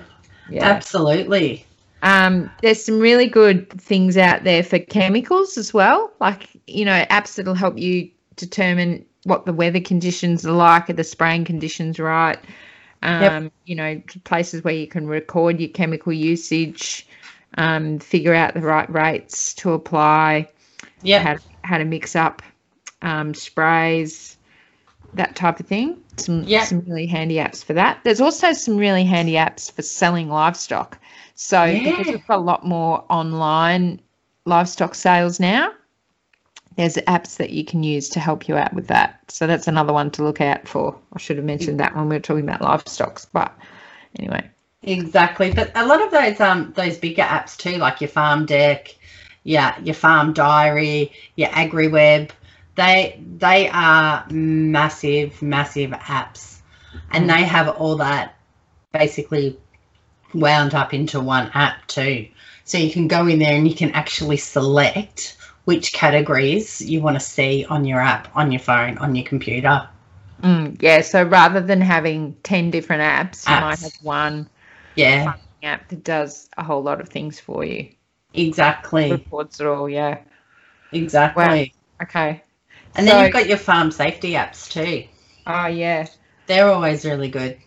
yeah. 0.49 0.63
absolutely. 0.65 1.65
Um, 2.03 2.49
there's 2.61 2.83
some 2.83 2.99
really 2.99 3.27
good 3.27 3.69
things 3.79 4.17
out 4.17 4.43
there 4.43 4.63
for 4.63 4.79
chemicals 4.79 5.57
as 5.57 5.73
well, 5.73 6.11
like 6.21 6.47
you 6.67 6.85
know 6.85 7.05
apps 7.11 7.35
that'll 7.35 7.53
help 7.55 7.77
you 7.77 8.09
determine 8.35 9.05
what 9.23 9.45
the 9.45 9.53
weather 9.53 9.79
conditions 9.81 10.45
are 10.45 10.51
like, 10.51 10.89
are 10.89 10.93
the 10.93 11.03
spraying 11.03 11.45
conditions 11.45 11.99
right? 11.99 12.39
Um, 13.03 13.45
Yep. 13.45 13.53
You 13.65 13.75
know, 13.75 14.01
places 14.25 14.63
where 14.63 14.73
you 14.73 14.87
can 14.87 15.07
record 15.07 15.59
your 15.59 15.69
chemical 15.69 16.13
usage, 16.13 17.07
um, 17.57 17.99
figure 17.99 18.33
out 18.33 18.53
the 18.53 18.61
right 18.61 18.89
rates 18.91 19.53
to 19.55 19.73
apply, 19.73 20.47
Yeah, 21.03 21.21
how 21.21 21.37
how 21.63 21.77
to 21.77 21.85
mix 21.85 22.15
up 22.15 22.41
um, 23.01 23.33
sprays, 23.33 24.37
that 25.13 25.35
type 25.35 25.59
of 25.59 25.67
thing. 25.67 25.97
Some 26.17 26.47
Yeah. 26.47 26.57
some 26.57 26.81
really 26.81 27.07
handy 27.07 27.35
apps 27.35 27.63
for 27.63 27.73
that. 27.73 27.99
There's 28.03 28.21
also 28.21 28.53
some 28.53 28.77
really 28.77 29.03
handy 29.03 29.33
apps 29.33 29.71
for 29.71 29.81
selling 29.81 30.29
livestock. 30.29 30.99
So 31.35 31.79
because 31.83 32.11
we've 32.11 32.25
got 32.27 32.37
a 32.39 32.41
lot 32.41 32.65
more 32.65 33.05
online 33.09 34.01
livestock 34.45 34.95
sales 34.95 35.39
now, 35.39 35.71
there's 36.77 36.95
apps 36.95 37.37
that 37.37 37.49
you 37.49 37.65
can 37.65 37.83
use 37.83 38.09
to 38.09 38.19
help 38.19 38.47
you 38.47 38.55
out 38.55 38.73
with 38.73 38.87
that. 38.87 39.19
So 39.27 39.47
that's 39.47 39.67
another 39.67 39.93
one 39.93 40.11
to 40.11 40.23
look 40.23 40.41
out 40.41 40.67
for. 40.67 40.97
I 41.13 41.19
should 41.19 41.37
have 41.37 41.45
mentioned 41.45 41.79
that 41.79 41.95
when 41.95 42.07
we 42.07 42.15
were 42.15 42.21
talking 42.21 42.43
about 42.47 42.61
livestock, 42.61 43.21
but 43.33 43.53
anyway. 44.17 44.49
exactly. 44.81 45.53
But 45.53 45.71
a 45.75 45.85
lot 45.85 46.01
of 46.01 46.11
those 46.11 46.39
um 46.39 46.73
those 46.75 46.97
bigger 46.97 47.23
apps 47.23 47.57
too, 47.57 47.77
like 47.77 48.01
your 48.01 48.09
Farm 48.09 48.45
Deck, 48.45 48.95
yeah, 49.43 49.79
your 49.81 49.95
Farm 49.95 50.33
Diary, 50.33 51.11
your 51.35 51.49
AgriWebb, 51.49 52.31
they 52.75 53.21
they 53.37 53.69
are 53.69 54.25
massive, 54.29 55.41
massive 55.41 55.91
apps, 55.91 56.59
and 57.11 57.29
they 57.29 57.43
have 57.43 57.67
all 57.67 57.97
that 57.97 58.35
basically 58.93 59.59
wound 60.33 60.73
up 60.73 60.93
into 60.93 61.19
one 61.19 61.51
app 61.53 61.85
too. 61.87 62.27
So 62.63 62.77
you 62.77 62.91
can 62.91 63.07
go 63.07 63.27
in 63.27 63.39
there 63.39 63.55
and 63.55 63.67
you 63.67 63.75
can 63.75 63.91
actually 63.91 64.37
select 64.37 65.37
which 65.65 65.93
categories 65.93 66.81
you 66.81 67.01
want 67.01 67.15
to 67.15 67.19
see 67.19 67.65
on 67.69 67.85
your 67.85 67.99
app, 67.99 68.27
on 68.35 68.51
your 68.51 68.59
phone, 68.59 68.97
on 68.97 69.15
your 69.15 69.25
computer. 69.25 69.87
Mm, 70.41 70.81
yeah, 70.81 71.01
so 71.01 71.23
rather 71.23 71.61
than 71.61 71.81
having 71.81 72.35
10 72.43 72.71
different 72.71 73.01
apps, 73.03 73.47
you 73.47 73.53
might 73.61 73.79
have 73.79 73.93
one 74.01 74.49
Yeah, 74.95 75.33
app 75.61 75.87
that 75.89 76.03
does 76.03 76.49
a 76.57 76.63
whole 76.63 76.81
lot 76.81 76.99
of 76.99 77.09
things 77.09 77.39
for 77.39 77.63
you. 77.63 77.89
exactly, 78.33 79.11
Reports 79.11 79.59
it 79.59 79.67
all, 79.67 79.87
yeah. 79.87 80.17
exactly. 80.91 81.73
Okay. 82.01 82.43
And 82.95 83.07
then 83.07 83.23
you've 83.23 83.33
got 83.33 83.47
your 83.47 83.57
farm 83.57 83.91
safety 83.91 84.31
apps 84.31 84.69
too. 84.69 85.05
Oh, 85.47 85.67
yeah. 85.67 86.07
They're 86.47 86.67
always 86.69 87.05
really 87.05 87.29
good. 87.29 87.57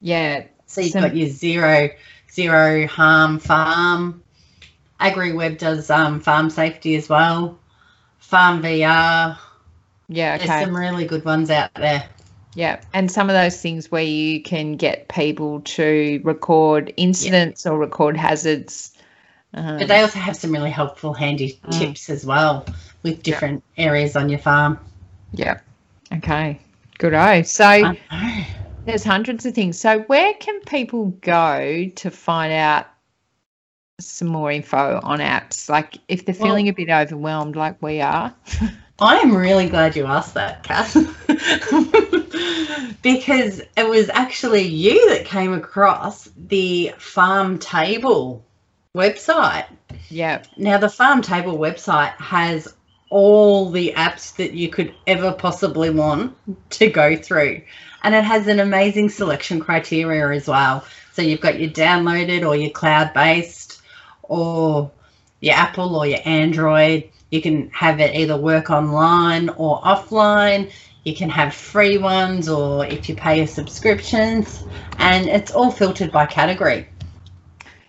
Yeah. 0.00 0.44
So 0.66 0.80
you've 0.80 0.92
Some- 0.92 1.02
got 1.02 1.14
your 1.14 1.28
zero 1.28 1.90
zero 2.32 2.86
harm 2.88 3.38
farm. 3.38 4.23
AgriWebb 5.00 5.58
does 5.58 5.90
um, 5.90 6.20
farm 6.20 6.50
safety 6.50 6.94
as 6.96 7.08
well. 7.08 7.58
Farm 8.18 8.62
VR. 8.62 9.36
Yeah. 10.08 10.38
There's 10.38 10.48
some 10.64 10.76
really 10.76 11.04
good 11.06 11.24
ones 11.24 11.50
out 11.50 11.72
there. 11.74 12.08
Yeah. 12.54 12.80
And 12.92 13.10
some 13.10 13.28
of 13.28 13.34
those 13.34 13.60
things 13.60 13.90
where 13.90 14.02
you 14.02 14.40
can 14.42 14.76
get 14.76 15.08
people 15.08 15.60
to 15.62 16.20
record 16.24 16.92
incidents 16.96 17.66
or 17.66 17.78
record 17.78 18.16
hazards 18.16 18.92
Um, 19.56 19.78
But 19.78 19.86
they 19.86 20.00
also 20.00 20.18
have 20.18 20.34
some 20.36 20.50
really 20.50 20.70
helpful, 20.70 21.14
handy 21.14 21.60
Mm. 21.64 21.78
tips 21.78 22.10
as 22.10 22.26
well 22.26 22.66
with 23.04 23.22
different 23.22 23.62
areas 23.76 24.16
on 24.16 24.28
your 24.28 24.40
farm. 24.40 24.78
yeah. 25.32 25.60
Okay. 26.12 26.58
Good. 26.98 27.14
Oh, 27.14 27.42
so 27.42 27.94
there's 28.84 29.04
hundreds 29.04 29.46
of 29.46 29.54
things. 29.54 29.78
So 29.78 30.00
where 30.02 30.32
can 30.34 30.60
people 30.62 31.06
go 31.22 31.88
to 31.94 32.10
find 32.10 32.52
out 32.52 32.86
some 34.00 34.28
more 34.28 34.50
info 34.50 35.00
on 35.02 35.18
apps? 35.20 35.68
Like 35.68 35.98
if 36.08 36.24
they're 36.24 36.34
Well- 36.38 36.48
feeling 36.48 36.68
a 36.68 36.72
bit 36.72 36.90
overwhelmed, 36.90 37.56
like 37.56 37.80
we 37.82 38.00
are. 38.00 38.34
I 39.00 39.16
am 39.16 39.34
really 39.34 39.68
glad 39.68 39.96
you 39.96 40.06
asked 40.06 40.34
that, 40.34 40.62
Cath. 40.62 40.94
because 43.02 43.60
it 43.76 43.88
was 43.88 44.08
actually 44.10 44.62
you 44.62 45.10
that 45.10 45.24
came 45.24 45.52
across 45.52 46.30
the 46.36 46.92
Farm 46.98 47.58
Table 47.58 48.44
website. 48.94 49.66
Yeah. 50.08 50.44
Now, 50.56 50.78
the 50.78 50.88
Farm 50.88 51.22
Table 51.22 51.58
website 51.58 52.12
has 52.18 52.72
all 53.10 53.70
the 53.70 53.92
apps 53.96 54.36
that 54.36 54.54
you 54.54 54.68
could 54.68 54.94
ever 55.08 55.32
possibly 55.32 55.90
want 55.90 56.36
to 56.70 56.88
go 56.88 57.16
through. 57.16 57.62
And 58.04 58.14
it 58.14 58.24
has 58.24 58.46
an 58.46 58.60
amazing 58.60 59.08
selection 59.08 59.58
criteria 59.60 60.30
as 60.30 60.46
well. 60.46 60.84
So 61.12 61.22
you've 61.22 61.40
got 61.40 61.58
your 61.58 61.70
downloaded 61.70 62.46
or 62.46 62.54
your 62.54 62.70
cloud 62.70 63.12
based 63.12 63.73
or 64.28 64.90
your 65.40 65.54
Apple 65.54 65.96
or 65.96 66.06
your 66.06 66.20
Android. 66.24 67.10
You 67.30 67.42
can 67.42 67.68
have 67.70 68.00
it 68.00 68.14
either 68.14 68.36
work 68.36 68.70
online 68.70 69.48
or 69.50 69.80
offline. 69.82 70.70
You 71.04 71.14
can 71.14 71.30
have 71.30 71.54
free 71.54 71.98
ones 71.98 72.48
or 72.48 72.84
if 72.86 73.08
you 73.08 73.14
pay 73.14 73.36
your 73.38 73.46
subscriptions. 73.46 74.64
And 74.98 75.28
it's 75.28 75.52
all 75.52 75.70
filtered 75.70 76.10
by 76.12 76.26
category. 76.26 76.88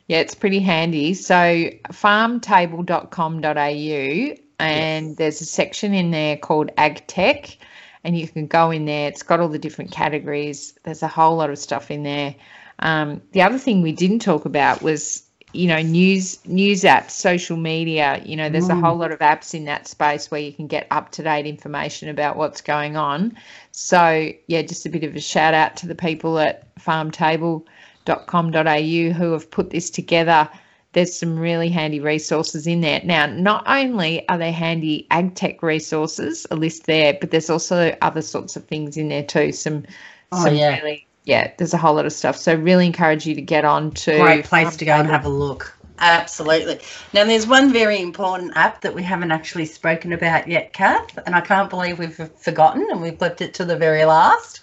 Yeah, 0.07 0.19
it's 0.19 0.35
pretty 0.35 0.59
handy. 0.59 1.13
So 1.13 1.69
farmtable.com.au 1.89 4.35
and 4.59 5.17
there's 5.17 5.41
a 5.41 5.45
section 5.45 5.93
in 5.93 6.11
there 6.11 6.37
called 6.37 6.71
Ag 6.77 7.05
Tech 7.07 7.57
and 8.05 8.17
you 8.17 8.27
can 8.27 8.47
go 8.47 8.71
in 8.71 8.85
there. 8.85 9.07
It's 9.07 9.23
got 9.23 9.39
all 9.39 9.49
the 9.49 9.59
different 9.59 9.91
categories. 9.91 10.77
There's 10.83 11.01
a 11.01 11.07
whole 11.07 11.37
lot 11.37 11.49
of 11.49 11.57
stuff 11.57 11.89
in 11.89 12.03
there. 12.03 12.35
Um, 12.79 13.21
the 13.31 13.41
other 13.41 13.57
thing 13.57 13.81
we 13.81 13.93
didn't 13.93 14.19
talk 14.19 14.45
about 14.45 14.83
was 14.83 15.23
you 15.55 15.67
know 15.67 15.81
news 15.81 16.37
news 16.45 16.83
apps 16.83 17.11
social 17.11 17.57
media 17.57 18.21
you 18.25 18.35
know 18.35 18.49
there's 18.49 18.69
a 18.69 18.75
Mm. 18.75 18.75
whole 18.75 18.97
lot 18.97 19.11
of 19.11 19.19
apps 19.19 19.53
in 19.53 19.65
that 19.65 19.87
space 19.87 20.29
where 20.29 20.41
you 20.41 20.51
can 20.53 20.67
get 20.67 20.87
up 20.91 21.11
to 21.11 21.23
date 21.23 21.45
information 21.45 22.09
about 22.09 22.35
what's 22.37 22.61
going 22.61 22.97
on 22.97 23.35
so 23.71 24.29
yeah 24.47 24.61
just 24.61 24.85
a 24.85 24.89
bit 24.89 25.03
of 25.03 25.15
a 25.15 25.19
shout 25.19 25.53
out 25.53 25.75
to 25.77 25.87
the 25.87 25.95
people 25.95 26.37
at 26.39 26.73
farmtable.com.au 26.75 29.09
who 29.13 29.31
have 29.31 29.49
put 29.51 29.69
this 29.69 29.89
together 29.89 30.49
there's 30.93 31.17
some 31.17 31.37
really 31.37 31.69
handy 31.69 31.99
resources 31.99 32.67
in 32.67 32.81
there 32.81 33.01
now 33.03 33.25
not 33.25 33.63
only 33.67 34.27
are 34.29 34.37
there 34.37 34.51
handy 34.51 35.07
ag 35.11 35.35
tech 35.35 35.61
resources 35.63 36.45
a 36.51 36.55
list 36.55 36.85
there 36.85 37.17
but 37.19 37.31
there's 37.31 37.49
also 37.49 37.95
other 38.01 38.21
sorts 38.21 38.55
of 38.55 38.63
things 38.65 38.97
in 38.97 39.09
there 39.09 39.23
too 39.23 39.51
some 39.51 39.83
Oh, 40.31 40.37
some 40.37 40.49
yeah. 40.49 40.81
really 40.81 41.05
yeah 41.25 41.51
there's 41.57 41.73
a 41.73 41.77
whole 41.77 41.95
lot 41.95 42.05
of 42.05 42.13
stuff 42.13 42.37
so 42.37 42.55
really 42.55 42.85
encourage 42.85 43.25
you 43.25 43.35
to 43.35 43.41
get 43.41 43.65
on 43.65 43.91
to 43.91 44.17
great 44.19 44.45
place 44.45 44.75
to 44.77 44.85
go 44.85 44.93
and 44.93 45.07
have 45.07 45.25
a 45.25 45.29
look. 45.29 45.75
Absolutely. 45.99 46.79
Now, 47.13 47.23
there's 47.23 47.47
one 47.47 47.71
very 47.71 48.01
important 48.01 48.51
app 48.57 48.81
that 48.81 48.93
we 48.93 49.01
haven't 49.01 49.31
actually 49.31 49.65
spoken 49.65 50.11
about 50.11 50.47
yet, 50.47 50.73
Cath, 50.73 51.17
and 51.25 51.35
I 51.35 51.41
can't 51.41 51.69
believe 51.69 51.99
we've 51.99 52.15
forgotten 52.37 52.85
and 52.91 53.01
we've 53.01 53.19
left 53.21 53.41
it 53.41 53.53
to 53.55 53.65
the 53.65 53.77
very 53.77 54.03
last. 54.03 54.59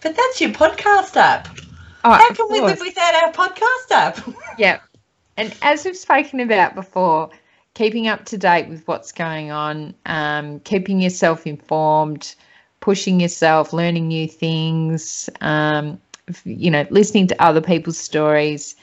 But 0.00 0.14
that's 0.14 0.40
your 0.40 0.50
podcast 0.50 1.16
app. 1.16 1.48
oh, 2.04 2.12
How 2.12 2.32
can 2.32 2.46
we 2.50 2.60
live 2.60 2.78
without 2.80 3.14
our 3.14 3.32
podcast 3.32 3.90
app? 3.90 4.28
Yeah. 4.58 4.78
And 5.36 5.54
as 5.60 5.84
we've 5.84 5.96
spoken 5.96 6.40
about 6.40 6.74
before, 6.74 7.30
keeping 7.74 8.06
up 8.06 8.24
to 8.26 8.38
date 8.38 8.68
with 8.68 8.86
what's 8.86 9.12
going 9.12 9.50
on, 9.50 9.92
um, 10.06 10.60
keeping 10.60 11.00
yourself 11.00 11.46
informed, 11.46 12.34
pushing 12.80 13.20
yourself, 13.20 13.72
learning 13.72 14.08
new 14.08 14.28
things, 14.28 15.28
um, 15.40 16.00
f- 16.05 16.05
you 16.44 16.70
know, 16.70 16.86
listening 16.90 17.26
to 17.28 17.42
other 17.42 17.60
people's 17.60 17.98
stories. 17.98 18.76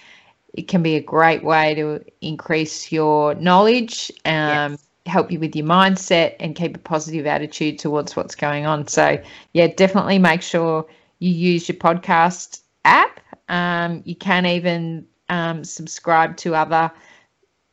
It 0.54 0.68
can 0.68 0.84
be 0.84 0.96
a 0.96 1.02
great 1.02 1.44
way 1.44 1.74
to 1.76 2.04
increase 2.22 2.92
your 2.92 3.34
knowledge, 3.36 4.12
um, 4.26 4.78
help 5.06 5.32
you 5.32 5.40
with 5.40 5.56
your 5.56 5.66
mindset, 5.66 6.36
and 6.40 6.56
keep 6.56 6.76
a 6.76 6.80
positive 6.80 7.26
attitude 7.26 7.80
towards 7.80 8.16
what's 8.16 8.36
going 8.36 8.66
on. 8.66 8.88
So, 8.88 9.22
yeah, 9.54 9.68
definitely 9.68 10.20
make 10.20 10.42
sure 10.42 10.86
you 11.20 11.32
use 11.32 11.68
your 11.68 11.78
podcast 11.78 12.62
app. 12.86 13.20
Um, 13.50 14.04
you 14.06 14.16
can 14.16 14.46
even 14.46 15.08
um, 15.30 15.64
subscribe 15.64 16.38
to 16.38 16.56
other 16.56 16.92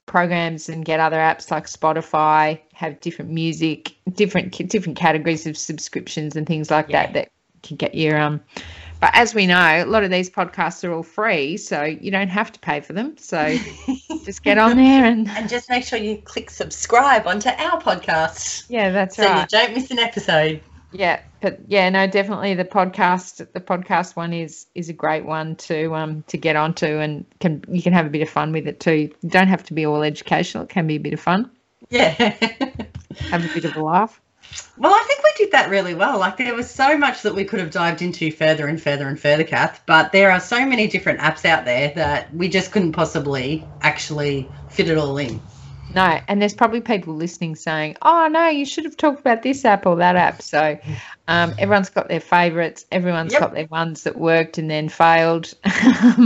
programs 0.06 0.68
and 0.68 0.84
get 0.84 0.98
other 1.00 1.18
apps 1.18 1.50
like 1.50 1.66
Spotify, 1.66 2.58
have 2.72 2.98
different 3.00 3.30
music, 3.30 3.94
different 4.14 4.56
different 4.68 4.98
categories 4.98 5.46
of 5.46 5.56
subscriptions 5.56 6.34
and 6.34 6.46
things 6.46 6.70
like 6.70 6.88
Yeah. 6.88 7.04
that 7.04 7.14
that 7.14 7.28
can 7.62 7.76
get 7.76 7.94
your 7.94 8.18
um. 8.18 8.40
But 9.00 9.12
as 9.14 9.34
we 9.34 9.46
know, 9.46 9.82
a 9.82 9.86
lot 9.86 10.04
of 10.04 10.10
these 10.10 10.28
podcasts 10.28 10.84
are 10.84 10.92
all 10.92 11.02
free, 11.02 11.56
so 11.56 11.84
you 11.84 12.10
don't 12.10 12.28
have 12.28 12.52
to 12.52 12.60
pay 12.60 12.80
for 12.80 12.92
them. 12.92 13.16
So 13.16 13.56
just 14.24 14.42
get 14.42 14.58
on 14.58 14.76
there 14.76 15.06
and 15.06 15.26
and 15.28 15.48
just 15.48 15.70
make 15.70 15.84
sure 15.84 15.98
you 15.98 16.18
click 16.18 16.50
subscribe 16.50 17.26
onto 17.26 17.48
our 17.48 17.80
podcast 17.80 18.66
yeah, 18.68 18.90
that's 18.90 19.16
so 19.16 19.24
right. 19.24 19.50
So 19.50 19.58
you 19.58 19.64
don't 19.64 19.74
miss 19.74 19.90
an 19.90 19.98
episode. 19.98 20.60
Yeah, 20.92 21.20
but 21.40 21.60
yeah, 21.68 21.88
no, 21.88 22.06
definitely 22.06 22.54
the 22.54 22.64
podcast. 22.64 23.46
The 23.52 23.60
podcast 23.60 24.16
one 24.16 24.32
is 24.32 24.66
is 24.74 24.88
a 24.88 24.92
great 24.92 25.24
one 25.24 25.56
to 25.56 25.94
um 25.94 26.22
to 26.28 26.36
get 26.36 26.56
onto, 26.56 26.86
and 26.86 27.24
can 27.40 27.64
you 27.68 27.82
can 27.82 27.92
have 27.92 28.06
a 28.06 28.10
bit 28.10 28.22
of 28.22 28.28
fun 28.28 28.52
with 28.52 28.66
it 28.66 28.80
too. 28.80 29.10
You 29.22 29.28
don't 29.28 29.48
have 29.48 29.64
to 29.64 29.74
be 29.74 29.86
all 29.86 30.02
educational; 30.02 30.64
it 30.64 30.68
can 30.68 30.86
be 30.86 30.96
a 30.96 31.00
bit 31.00 31.14
of 31.14 31.20
fun. 31.20 31.50
Yeah. 31.88 32.10
Have 33.30 33.44
a 33.44 33.54
bit 33.54 33.64
of 33.64 33.76
a 33.76 33.82
laugh. 33.82 34.20
Well, 34.76 34.94
I 34.94 35.04
think 35.06 35.22
we 35.22 35.44
did 35.44 35.52
that 35.52 35.68
really 35.70 35.94
well. 35.94 36.18
Like 36.18 36.36
there 36.38 36.54
was 36.54 36.70
so 36.70 36.96
much 36.96 37.22
that 37.22 37.34
we 37.34 37.44
could 37.44 37.60
have 37.60 37.70
dived 37.70 38.02
into 38.02 38.30
further 38.30 38.66
and 38.66 38.80
further 38.80 39.08
and 39.08 39.20
further, 39.20 39.44
Cath. 39.44 39.82
But 39.86 40.12
there 40.12 40.30
are 40.30 40.40
so 40.40 40.64
many 40.64 40.86
different 40.88 41.20
apps 41.20 41.44
out 41.44 41.64
there 41.64 41.92
that 41.96 42.32
we 42.34 42.48
just 42.48 42.72
couldn't 42.72 42.92
possibly 42.92 43.70
actually 43.82 44.52
fit 44.68 44.88
it 44.88 44.96
all 44.96 45.18
in. 45.18 45.42
No, 45.92 46.20
and 46.28 46.40
there's 46.40 46.54
probably 46.54 46.80
people 46.80 47.14
listening 47.14 47.56
saying, 47.56 47.96
"Oh 48.02 48.28
no, 48.30 48.46
you 48.48 48.64
should 48.64 48.84
have 48.84 48.96
talked 48.96 49.20
about 49.20 49.42
this 49.42 49.64
app 49.64 49.86
or 49.86 49.96
that 49.96 50.14
app." 50.16 50.40
So 50.40 50.78
um, 51.26 51.52
everyone's 51.58 51.90
got 51.90 52.08
their 52.08 52.20
favourites. 52.20 52.86
Everyone's 52.92 53.32
Yep. 53.32 53.40
got 53.40 53.54
their 53.54 53.66
ones 53.66 54.04
that 54.04 54.16
worked 54.16 54.58
and 54.58 54.70
then 54.70 54.88
failed. 54.88 55.52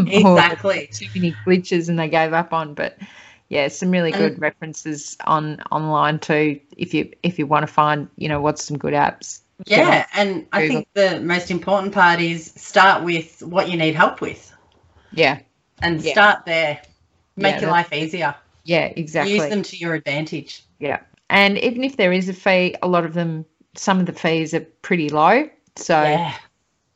Exactly. 0.07 0.89
too 0.93 1.07
many 1.15 1.39
glitches 1.47 1.89
and 1.89 1.99
they 1.99 2.09
gave 2.09 2.33
up 2.35 2.53
on. 2.53 2.75
But 2.75 2.99
yeah, 3.49 3.69
some 3.69 3.91
really 3.91 4.11
good 4.13 4.39
references 4.39 5.17
on 5.27 5.61
online 5.71 6.19
too. 6.19 6.61
If 6.77 6.95
you 6.95 7.13
if 7.23 7.39
you 7.39 7.47
want 7.47 7.67
to 7.67 7.73
find, 7.73 8.09
you 8.17 8.29
know, 8.29 8.41
what's 8.41 8.65
some 8.65 8.79
good 8.79 8.95
apps. 8.95 9.41
Yeah, 9.67 10.07
and 10.15 10.47
I 10.53 10.67
think 10.67 10.89
the 10.95 11.21
most 11.21 11.51
important 11.51 11.95
part 11.95 12.21
is 12.21 12.53
start 12.57 13.05
with 13.05 13.43
what 13.43 13.71
you 13.71 13.77
need 13.77 13.95
help 13.95 14.21
with, 14.21 14.53
Yeah, 15.13 15.39
and 15.83 16.01
Yeah. 16.01 16.13
start 16.13 16.45
there. 16.45 16.81
Make 17.37 17.57
Yeah, 17.57 17.61
your 17.63 17.71
life 17.71 17.93
easier. 17.93 18.35
yeah, 18.65 18.93
exactly. 18.97 19.35
Use 19.35 19.49
them 19.49 19.63
to 19.63 19.77
your 19.77 19.95
advantage. 19.95 20.63
Yeah. 20.81 21.01
And 21.31 21.59
even 21.59 21.85
if 21.85 21.97
there 21.97 22.13
is 22.13 22.29
a 22.29 22.35
fee, 22.35 22.75
a 22.83 22.89
lot 22.89 23.05
of 23.05 23.15
them, 23.15 23.45
some 23.77 24.01
of 24.01 24.07
the 24.07 24.13
fees 24.13 24.55
are 24.55 24.61
pretty 24.83 25.09
low. 25.09 25.49
So 25.77 26.01
Yeah. 26.03 26.35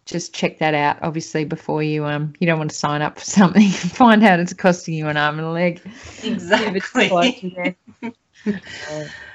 Just 0.09 0.35
check 0.35 0.59
that 0.59 0.73
out, 0.73 0.99
obviously, 1.03 1.45
before 1.45 1.83
you 1.83 2.07
um 2.07 2.33
you 2.41 2.47
don't 2.47 2.59
want 2.59 2.71
to 2.71 2.77
sign 2.77 3.03
up 3.03 3.19
for 3.19 3.25
something 3.25 3.69
find 3.71 4.25
out 4.25 4.41
it's 4.41 4.55
costing 4.55 4.95
you 4.95 5.07
an 5.09 5.17
arm 5.17 5.39
and 5.39 5.47
a 5.47 5.51
leg. 5.51 5.83
Exactly. 6.23 7.09
Good. 7.09 7.77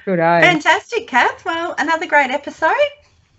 Fantastic, 0.04 1.06
Cath. 1.06 1.44
Well, 1.44 1.74
another 1.78 2.06
great 2.06 2.30
episode. 2.30 2.74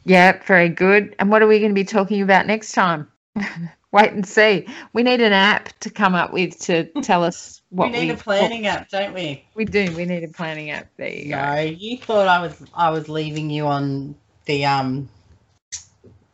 Yeah, 0.06 0.42
very 0.46 0.70
good. 0.70 1.16
And 1.20 1.30
what 1.30 1.42
are 1.42 1.48
we 1.48 1.60
going 1.60 1.72
to 1.72 1.76
be 1.76 1.84
talking 1.84 2.22
about 2.22 2.48
next 2.48 2.72
time? 2.72 3.12
Wait 3.92 4.12
and 4.12 4.26
see. 4.26 4.68
We 4.94 5.04
need 5.04 5.22
an 5.22 5.34
app 5.34 5.70
to 5.80 5.90
come 5.90 6.16
up 6.16 6.32
with 6.34 6.58
to 6.62 6.86
tell 7.02 7.24
us 7.24 7.62
what 7.70 7.92
we 7.92 8.00
need 8.00 8.12
a 8.12 8.18
planning 8.18 8.68
app, 8.68 8.90
don't 8.90 9.14
we? 9.14 9.46
We 9.56 9.66
do. 9.66 9.94
We 9.96 10.06
need 10.06 10.24
a 10.24 10.28
planning 10.28 10.70
app. 10.70 10.88
There 10.98 11.10
you 11.10 11.30
go. 11.30 11.60
You 11.60 11.98
thought 11.98 12.28
I 12.28 12.42
was 12.42 12.62
I 12.74 12.90
was 12.90 13.10
leaving 13.10 13.50
you 13.50 13.68
on 13.68 14.16
the 14.46 14.66
um 14.66 15.10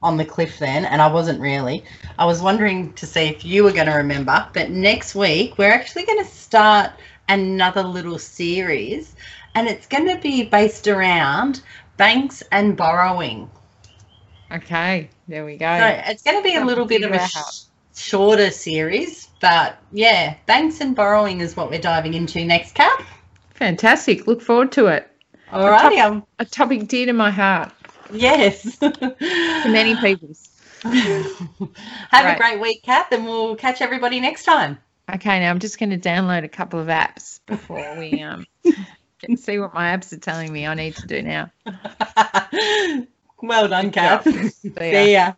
on 0.04 0.18
the 0.18 0.26
cliff 0.26 0.58
then, 0.60 0.86
and 0.86 1.02
I 1.02 1.08
wasn't 1.12 1.40
really. 1.40 1.84
I 2.18 2.26
was 2.26 2.42
wondering 2.42 2.94
to 2.94 3.06
see 3.06 3.22
if 3.22 3.46
you 3.46 3.64
were 3.64 3.72
going 3.72 3.88
to 3.88 3.94
remember. 3.94 4.48
But 4.54 4.72
next 4.72 5.16
week 5.16 5.58
we're 5.58 5.72
actually 5.72 6.06
going 6.06 6.24
to 6.24 6.30
start 6.30 6.92
another 7.30 7.84
little 7.84 8.20
series, 8.20 9.16
and 9.56 9.68
it's 9.68 9.88
going 9.88 10.08
to 10.08 10.22
be 10.22 10.44
based 10.44 10.88
around 10.88 11.62
banks 11.98 12.42
and 12.52 12.76
borrowing. 12.76 13.50
Okay. 14.52 15.10
There 15.28 15.46
we 15.46 15.56
go. 15.58 15.78
So 15.78 16.02
it's 16.08 16.24
going 16.24 16.38
to 16.38 16.44
be 16.44 16.56
a 16.56 16.66
little 16.66 16.86
bit 16.86 17.04
of 17.04 17.12
a 17.12 17.28
sh- 17.28 17.64
shorter 17.96 18.52
series, 18.52 19.30
but 19.40 19.78
yeah, 19.92 20.36
banks 20.46 20.82
and 20.82 20.96
borrowing 20.96 21.42
is 21.42 21.56
what 21.56 21.70
we're 21.70 21.80
diving 21.80 22.16
into 22.16 22.44
next, 22.44 22.74
Cath. 22.74 23.06
Fantastic. 23.54 24.28
Look 24.28 24.42
forward 24.42 24.72
to 24.74 24.88
it. 24.88 25.08
Alrighty, 25.52 26.02
um, 26.02 26.26
A 26.40 26.46
topic 26.46 26.88
dear 26.88 27.06
to 27.06 27.14
my 27.14 27.30
heart. 27.30 27.72
Yes. 28.14 28.78
To 28.80 29.70
many 29.70 29.96
people's. 29.96 30.50
Have 30.84 32.26
Right. 32.26 32.36
a 32.36 32.38
great 32.38 32.60
week, 32.60 32.84
Cath, 32.84 33.12
and 33.12 33.26
we'll 33.26 33.56
catch 33.56 33.82
everybody 33.82 34.20
next 34.20 34.44
time. 34.44 34.80
Okay, 35.14 35.40
now 35.40 35.50
I'm 35.50 35.60
just 35.60 35.78
going 35.80 35.90
to 35.92 35.98
download 35.98 36.44
a 36.44 36.50
couple 36.50 36.80
of 36.80 36.88
apps 36.88 37.40
before 37.46 37.96
we 37.98 38.22
um 38.22 38.46
see 39.36 39.60
what 39.60 39.74
my 39.74 39.96
apps 39.96 40.14
are 40.14 40.18
telling 40.18 40.52
me 40.52 40.66
I 40.66 40.74
need 40.74 40.96
to 40.96 41.08
do 41.08 41.22
now. 41.22 41.52
well 43.42 43.68
done, 43.68 43.92
Cath. 43.92 44.24
See 44.26 44.92
ya. 44.92 45.08
See 45.08 45.14
ya. 45.14 45.34